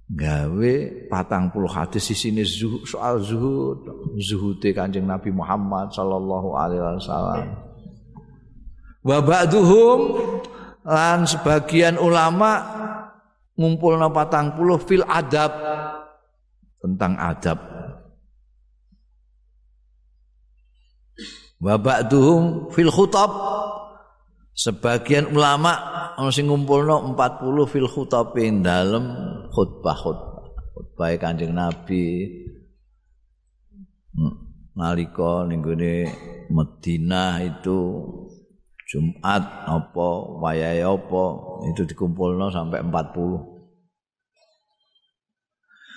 [0.09, 0.75] gawe
[1.13, 3.85] patang puluh hadis sini zuhud, soal zuhud.
[4.17, 7.53] Zuhude kanjeng Nabi Muhammad sallallahu alaihi wasallam.
[9.05, 9.21] Wa
[10.87, 12.65] lan sebagian ulama
[13.61, 15.53] ngumpulna patang puluh fil adab.
[16.81, 17.76] Tentang adab
[21.61, 23.31] wa ba'duhum fil khutab.
[24.57, 25.77] Sebagian ulama
[26.17, 29.05] ono sing ngumpulno 40 fil khutabin dalem
[29.53, 32.25] khutbah-khutbah khutbah Kanjeng Nabi.
[34.17, 34.33] Hmm,
[34.73, 35.61] nalika ning
[36.49, 37.81] Madinah itu
[38.87, 40.09] Jumat apa
[40.41, 41.25] wayahe apa
[41.69, 43.57] itu dikumpulno sampai 40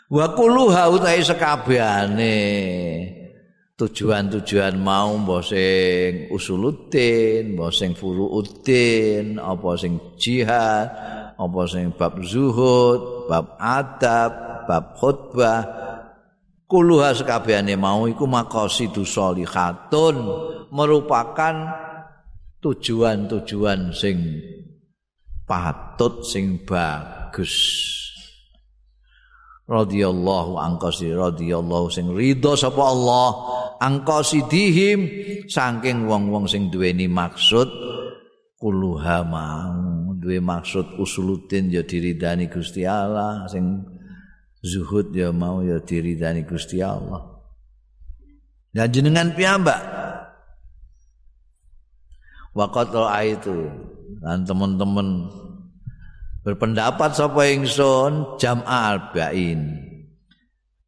[0.10, 2.36] Wa kulluha utahe sekabehane
[3.80, 10.88] tujuan-tujuan mau mbok sing usuluddin, mbok sing furuuddin, apa sing jihad,
[11.40, 15.64] apa sing bab zuhud, bab adab, bab khutbah,
[16.68, 20.16] kuluha sekabehane mau iku maqasidu sholihatun
[20.76, 21.56] merupakan
[22.60, 24.44] tujuan-tujuan sing
[25.48, 27.56] patut sing bagus.
[29.70, 33.30] radhiyallahu angkasi radhiyallahu sing ridho sapa Allah
[33.80, 35.00] angkasi dihim
[35.48, 37.68] saking wong-wong sing duweni maksud
[38.60, 39.88] kuluha mau.
[40.20, 43.88] Duwe maksud usuluddin ya diridani Gusti Allah sing
[44.60, 47.40] zuhud ya mau ya diridani Gusti Allah.
[48.76, 49.80] Dan jenengan piyambak?
[52.52, 52.92] Waqat
[53.32, 53.72] itu
[54.20, 55.32] dan teman-teman
[56.44, 59.80] berpendapat sapa ingsun jam arba'in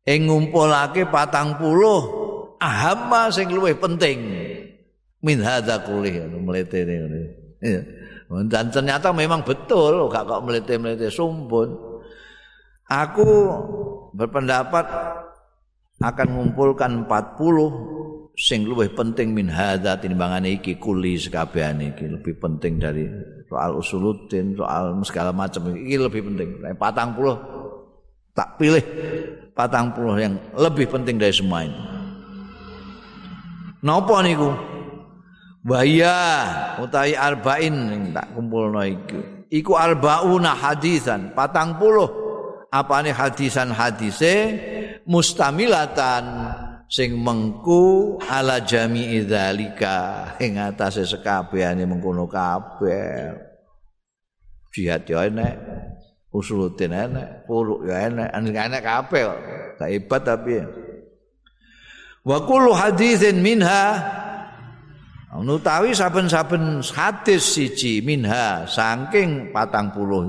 [0.03, 2.20] ing ngumpulake patang puluh
[2.62, 4.22] ahamma sing luwih penting.
[5.22, 7.41] Min hadza kulih mlete ngene
[8.49, 11.78] dan ternyata memang betul gak kok melete-melete sumpun.
[12.88, 13.28] Aku
[14.16, 14.88] berpendapat
[16.01, 22.07] akan mengumpulkan 40 sing luwih penting min hadza timbangane iki kuli sekabehane iki.
[22.07, 23.05] Lebih penting dari
[23.51, 26.49] soal usuluddin, soal segala macam ini lebih penting.
[26.80, 27.36] Patang puluh
[28.32, 28.84] tak pilih
[29.51, 31.90] patang puluh yang lebih penting dari semua ini.
[33.82, 34.53] Napa niku?
[35.61, 36.17] Bahaya
[36.82, 39.45] utawi arba'in yang tak kumpulno iku.
[39.51, 42.09] Iku arba'una hadisan, patang puluh.
[42.71, 44.55] Apa hadisan hadise?
[45.03, 46.23] Mustamilatan
[46.88, 50.34] sing mengku ala jami'i dzalika.
[50.39, 53.36] Ing atase sekabehane mengkono kabeh.
[54.71, 55.59] Jihad yo enek
[56.32, 58.29] usulutin enek puruk yo enek.
[58.32, 59.39] Enek kabeh kok
[59.84, 60.63] hebat tapi
[62.26, 64.17] wa kullu haditsin minha.
[65.32, 70.28] Nutawi saben-saben hadis siji minha saking patang puluh.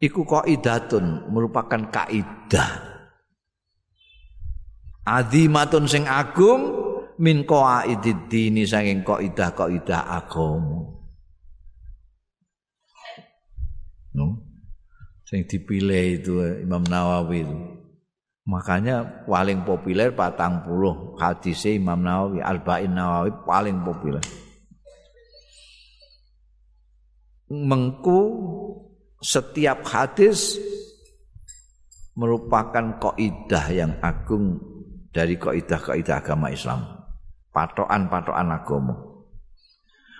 [0.00, 2.82] Iku kaidatun merupakan kaidah.
[5.06, 6.72] Azimatun sing agung
[7.20, 10.92] min qaidid dini saking kaidah kaidah agama
[14.16, 14.40] no
[15.24, 17.56] sing dipilih itu Imam Nawawi itu
[18.46, 24.22] makanya paling populer patang puluh hadis Imam Nawawi Al-Ba'in Nawawi paling populer
[27.50, 28.20] mengku
[29.22, 30.58] setiap hadis
[32.16, 34.58] merupakan kaidah yang agung
[35.12, 36.80] dari kaidah-kaidah agama Islam.
[37.52, 38.94] Patokan-patokan agama.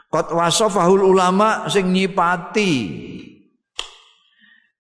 [0.08, 2.72] Qad ulama sing nyipati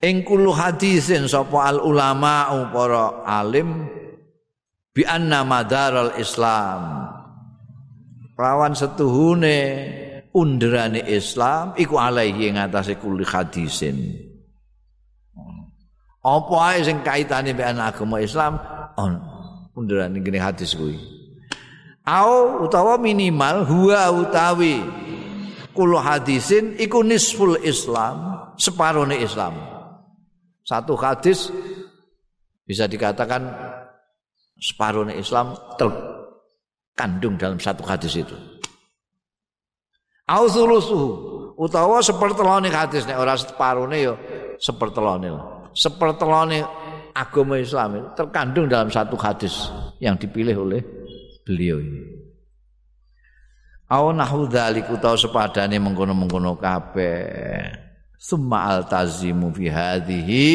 [0.02, 3.88] ing kulo hadisin sapa al ulama para alim
[4.92, 7.12] bi anna madaral Islam.
[8.36, 9.58] Rawan setuhune
[10.36, 14.26] underane Islam iku alaihi ing atase kulo hadisin.
[16.26, 18.58] Apa ae sing kaitane mbek agama Islam?
[18.96, 19.12] Oh,
[19.76, 20.96] munduran ngene hadis kuwi
[22.06, 24.80] au utawa minimal huwa utawi
[25.76, 29.52] kulo hadisin iku nisful Islam separone Islam
[30.66, 31.54] satu hadis
[32.66, 33.46] bisa dikatakan
[34.58, 38.34] separuhnya Islam terkandung dalam satu hadis itu
[40.26, 41.08] au thuluthuhu
[41.54, 44.14] utawa sepertelone hadis nek ora separuhnya ya
[44.58, 45.30] sepertelone
[45.70, 46.66] sepertelone
[47.16, 50.84] agama Islam itu terkandung dalam satu hadis yang dipilih oleh
[51.48, 52.02] beliau ini.
[53.86, 57.85] Aw nahu dzalik utawa sepadane mengkono-mengkono kabeh.
[58.16, 60.46] Summa altazimu fi hadhihi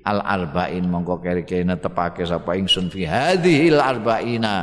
[0.00, 4.56] al arba'in mongko kere-kere tepake sapa ingsun fi hadhihi al arba'ina.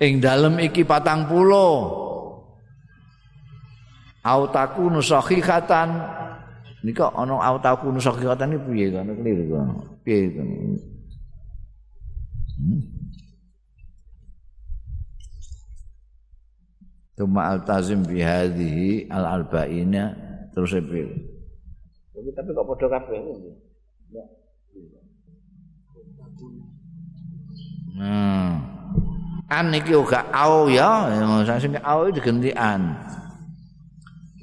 [0.00, 2.02] Ing dalem iki patang puluh.
[4.24, 6.00] Au takunu sahihatan
[6.84, 9.68] nika ana autaku nusakihatan iki piye kan keliru kan
[10.04, 10.46] piye kan
[12.60, 12.80] hmm.
[17.14, 21.06] Tuma altazim bi hadhihi al arba'ina terus piye
[22.14, 23.18] Tapi tapi kok padha kabeh
[27.94, 28.58] Nah,
[29.46, 31.14] an iki uga au ya,
[31.62, 32.90] sing au diganti an.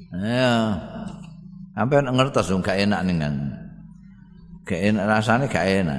[0.08, 0.72] Ya.
[1.72, 3.34] Sampai ngertos dong gak enak nih kan.
[4.64, 5.98] Gak enak rasanya gak enak.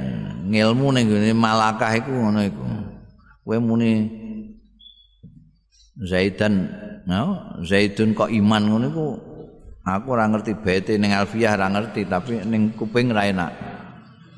[0.50, 2.62] Ngilmu nih gini malakah itu ngono itu.
[3.46, 4.22] Kue muni
[5.94, 6.74] Zaidan,
[7.06, 7.38] no?
[7.62, 9.08] Zaidun kok iman ngono itu.
[9.84, 13.52] Aku ora ngerti bete ning Alfiyah ora ngerti tapi ning kuping ra enak.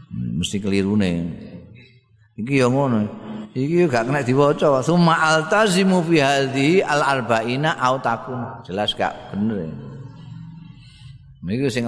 [0.10, 1.22] Mesti keliru nih.
[2.36, 3.06] Iki ya ngono.
[3.54, 4.82] Iki gak kena diwaca.
[4.82, 8.42] Summa altazimu fi hadhi al arba'ina au takun.
[8.66, 9.70] Jelas gak bener.
[11.46, 11.86] Niku sing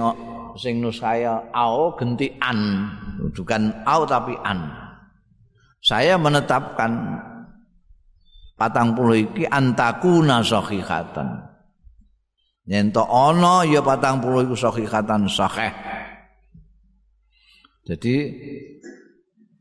[0.54, 2.86] sing nuskaya au genti an,
[3.34, 4.70] bukan au tapi an.
[5.82, 6.94] Saya menetapkan
[8.54, 11.47] patang puluh iki antakuna sahihatan.
[12.68, 15.72] Yen to ana ya patang puluh iku sahihatan sahih.
[17.88, 18.16] Jadi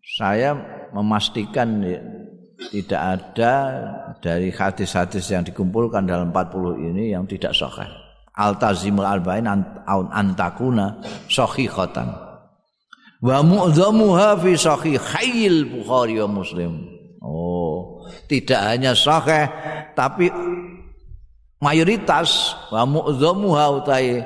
[0.03, 0.51] saya
[0.91, 2.03] memastikan ya,
[2.75, 3.53] tidak ada
[4.19, 7.87] dari hadis-hadis yang dikumpulkan dalam 40 ini yang tidak sahih.
[8.37, 9.49] altazimul arba'in
[10.13, 12.13] antakuna sahihatan
[13.17, 16.85] wa mu'dhamuha fi sahihil bukhari wa muslim
[17.25, 19.49] oh tidak hanya sahih
[19.97, 20.29] tapi
[21.57, 24.21] mayoritas wa mu'dhamuha utai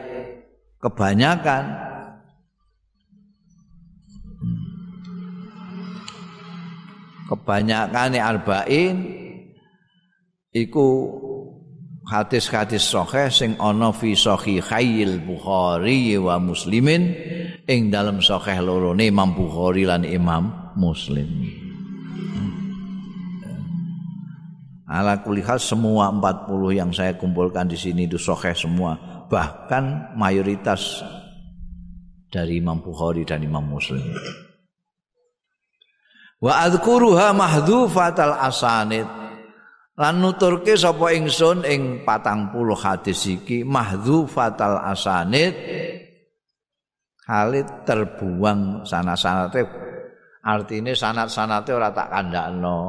[0.82, 1.64] kebanyakan
[7.32, 8.96] kebanyakan arba'in
[10.52, 10.88] iku
[12.12, 17.16] hadis-hadis sahih sing ana fi sahihail Bukhari wa Muslimin
[17.64, 21.61] ing dalam sahih loro Imam Bukhari lan Imam Muslim.
[24.92, 29.00] Ala kulihal semua 40 yang saya kumpulkan di sini itu sahih semua,
[29.32, 31.00] bahkan mayoritas
[32.28, 34.04] dari Imam Bukhari dan Imam Muslim.
[36.44, 39.08] Wa adzkuruha mahdhufatal asanid.
[39.96, 45.56] Lan nuturke sapa ingsun ing patang puluh hadis iki mahdzufatal asanid
[47.32, 49.62] halit terbuang sana-sanate
[50.42, 52.80] artine sanat-sanate ora tak kandakno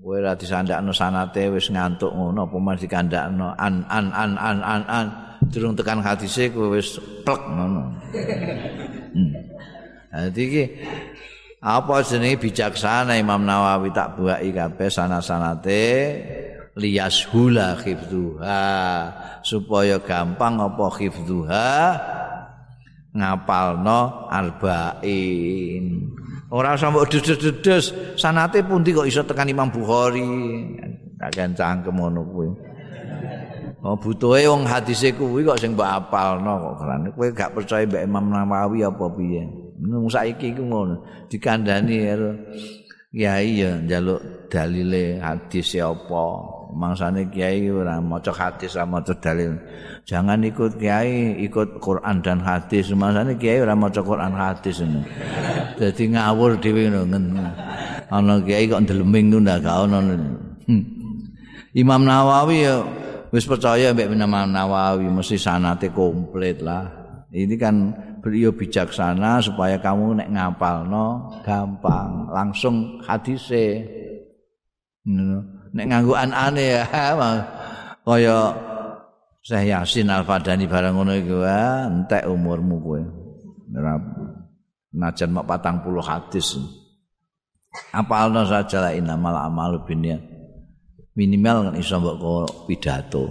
[0.00, 3.54] kowe ora disandakno sanate wis ngantuk ngono apa mas dikandakno?
[3.54, 5.06] An an an an an an.
[5.50, 7.82] Durung tekan hadise kowe wis plek ngono.
[9.14, 9.32] Hmm.
[10.14, 10.64] Jadi iki
[11.64, 15.82] apa jenenge bijaksana Imam Nawawi tak buai kabeh sana-sanate
[16.74, 18.62] liyas hula khifduha
[19.42, 21.70] supaya gampang apa khifduha?
[23.14, 26.13] Ngapalno arba'in
[26.52, 30.24] ora usah mbok dedes-dedes sanate pundi kok iso tekan Imam Bukhari
[31.20, 32.48] kakek cangkem ngono kuwi
[33.84, 38.08] Oh butuhe wong hadise kuwi kok sing mbok apalno kok kerane kowe gak percaya mbek
[38.08, 39.44] Imam Nawawi apa piye.
[39.76, 42.08] Nung saiki iku ngono dikandani
[43.12, 43.36] ya
[43.84, 46.24] njaluk dalile hadis apa.
[46.74, 49.54] Mangsane kiai ora maca hadis sama maca dalil.
[50.02, 52.90] Jangan ikut kiai, ikut Quran dan hadis.
[52.90, 55.06] Mangsane kiai ora maca Quran hadis ngono.
[55.78, 57.46] Dadi ngawur dhewe ngono.
[58.10, 59.98] Ana kiai kok ndeleming ngono ndak ono.
[60.66, 60.84] Hmm.
[61.74, 62.82] Imam Nawawi ya
[63.30, 66.90] wis percaya mbek Imam Nawawi mesti sanate komplit lah.
[67.34, 67.74] Ini kan
[68.22, 73.82] beliau bijaksana supaya kamu nek ngapalno gampang, langsung hadise.
[75.74, 76.86] Nek nganggo anane ya
[78.06, 78.38] kaya
[79.44, 83.00] Syekh Yasin Al-Fadani barang ngono iku entek umurmu kowe.
[84.94, 86.56] Najan mak 40 hadis.
[87.92, 90.34] Apalno saja la inamal amalu binniyat.
[91.14, 93.30] minimal kan iso mbok pidato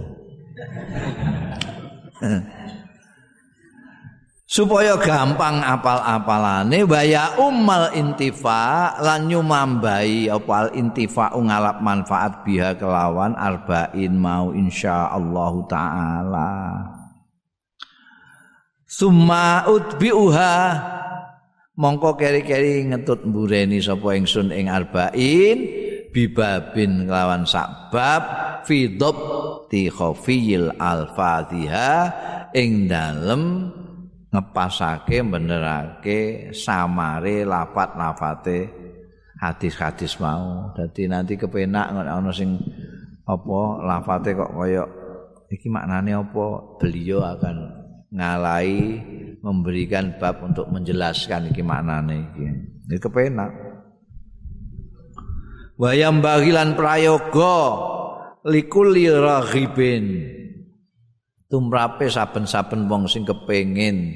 [4.44, 14.12] supaya gampang apal-apalane waya ummal intifa lan nyumambai opal intifa ngalap manfaat biha kelawan arba'in
[14.14, 16.52] mau insyaallah taala.
[18.84, 20.54] Summa utbiuha
[21.74, 25.58] mongko keri-keri ngetut mbureni sapa ingsun ing arba'in
[26.14, 28.22] bibabin kelawan sakbab
[28.62, 31.90] fi dhabti khafiyil alfadhiha
[32.54, 33.74] ing dalem
[34.34, 38.66] ngepasake benerake samare lafat-lafate
[39.38, 42.58] hadis-hadis mau dadi nanti kepenak ana sing
[43.22, 44.82] apa lafate kok kaya
[45.54, 46.46] iki maknane apa
[46.82, 47.56] beliau akan
[48.14, 49.02] ngalai
[49.42, 52.46] memberikan bab untuk menjelaskan iki maknane iki.
[52.88, 53.50] Iki kepenak.
[55.74, 57.58] Wayam bagilan prayoga
[58.46, 60.06] likulli raghibin.
[61.54, 64.10] Tumrape saben-saben wong sing kepengin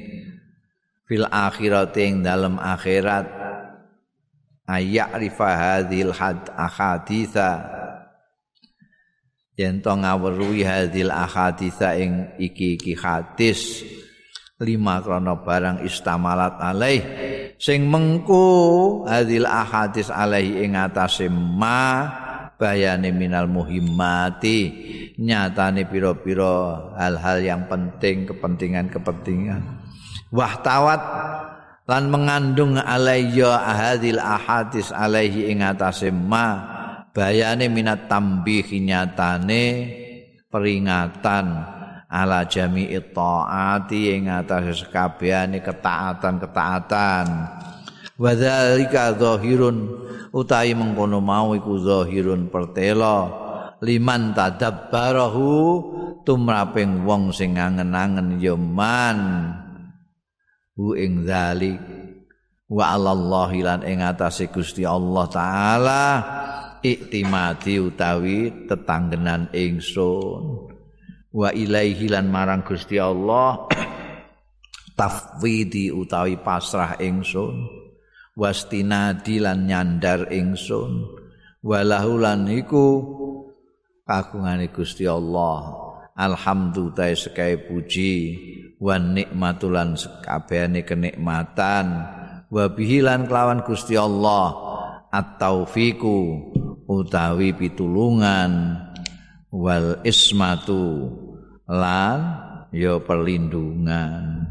[1.06, 3.30] fil akhirat ing dalam akhirat.
[4.66, 7.62] Ayak rifa hadil had ahaditha.
[9.54, 13.86] Yen to ngawruhi hadil ahaditha ing iki-iki hadis
[14.58, 17.02] lima krono barang istamalat alaih.
[17.54, 22.26] Sing mengku hadil ahadis alaih ing atase ma
[22.58, 24.60] bayane minal muhimmati.
[25.18, 29.62] Nyatane pira-pira hal-hal yang penting kepentingan-kepentingan.
[30.34, 31.00] Wahtawat
[31.88, 36.76] lan mengandung alayya ahadil ahadis alaihi ing atase ma.
[37.14, 39.64] Bayane minat tambih nyatane
[40.52, 41.46] peringatan
[42.06, 47.26] ala jami'i taati ing atase sekabehane ketaatan-ketaatan
[48.18, 49.78] wa dzalika zahirun
[50.34, 53.48] utahi mengkono mau iku zahirun pertelo
[53.78, 55.50] liman tadabbarahu
[56.26, 59.18] tumraping wong sing angen-angen ya man.
[60.78, 61.80] Hu ing zalik
[62.70, 66.04] wa alallahi lan ing atase Gusti Allah taala
[66.84, 70.74] iktimati utawi tetanggenan ingsun.
[71.34, 73.66] Wa ilaihi lan marang Gusti Allah
[74.98, 77.77] tafwidi utawi pasrah ingsun
[78.38, 81.18] wastinadi lan nyandar ingsun.
[81.58, 82.86] Walahu lan iku
[84.06, 85.74] kagungane Gusti Allah.
[86.14, 88.14] Alhamdulillah sekai puji
[88.78, 91.86] wan nikmatulan sekabehane kenikmatan.
[92.46, 94.54] Wa bihilan kelawan Gusti Allah.
[95.10, 96.52] At-taufiku
[96.86, 98.78] utawi pitulungan.
[99.50, 101.10] Wal ismatu
[101.66, 102.18] lan
[102.70, 104.44] ya perlindungan.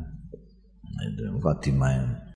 [0.97, 2.16] Itu kadimah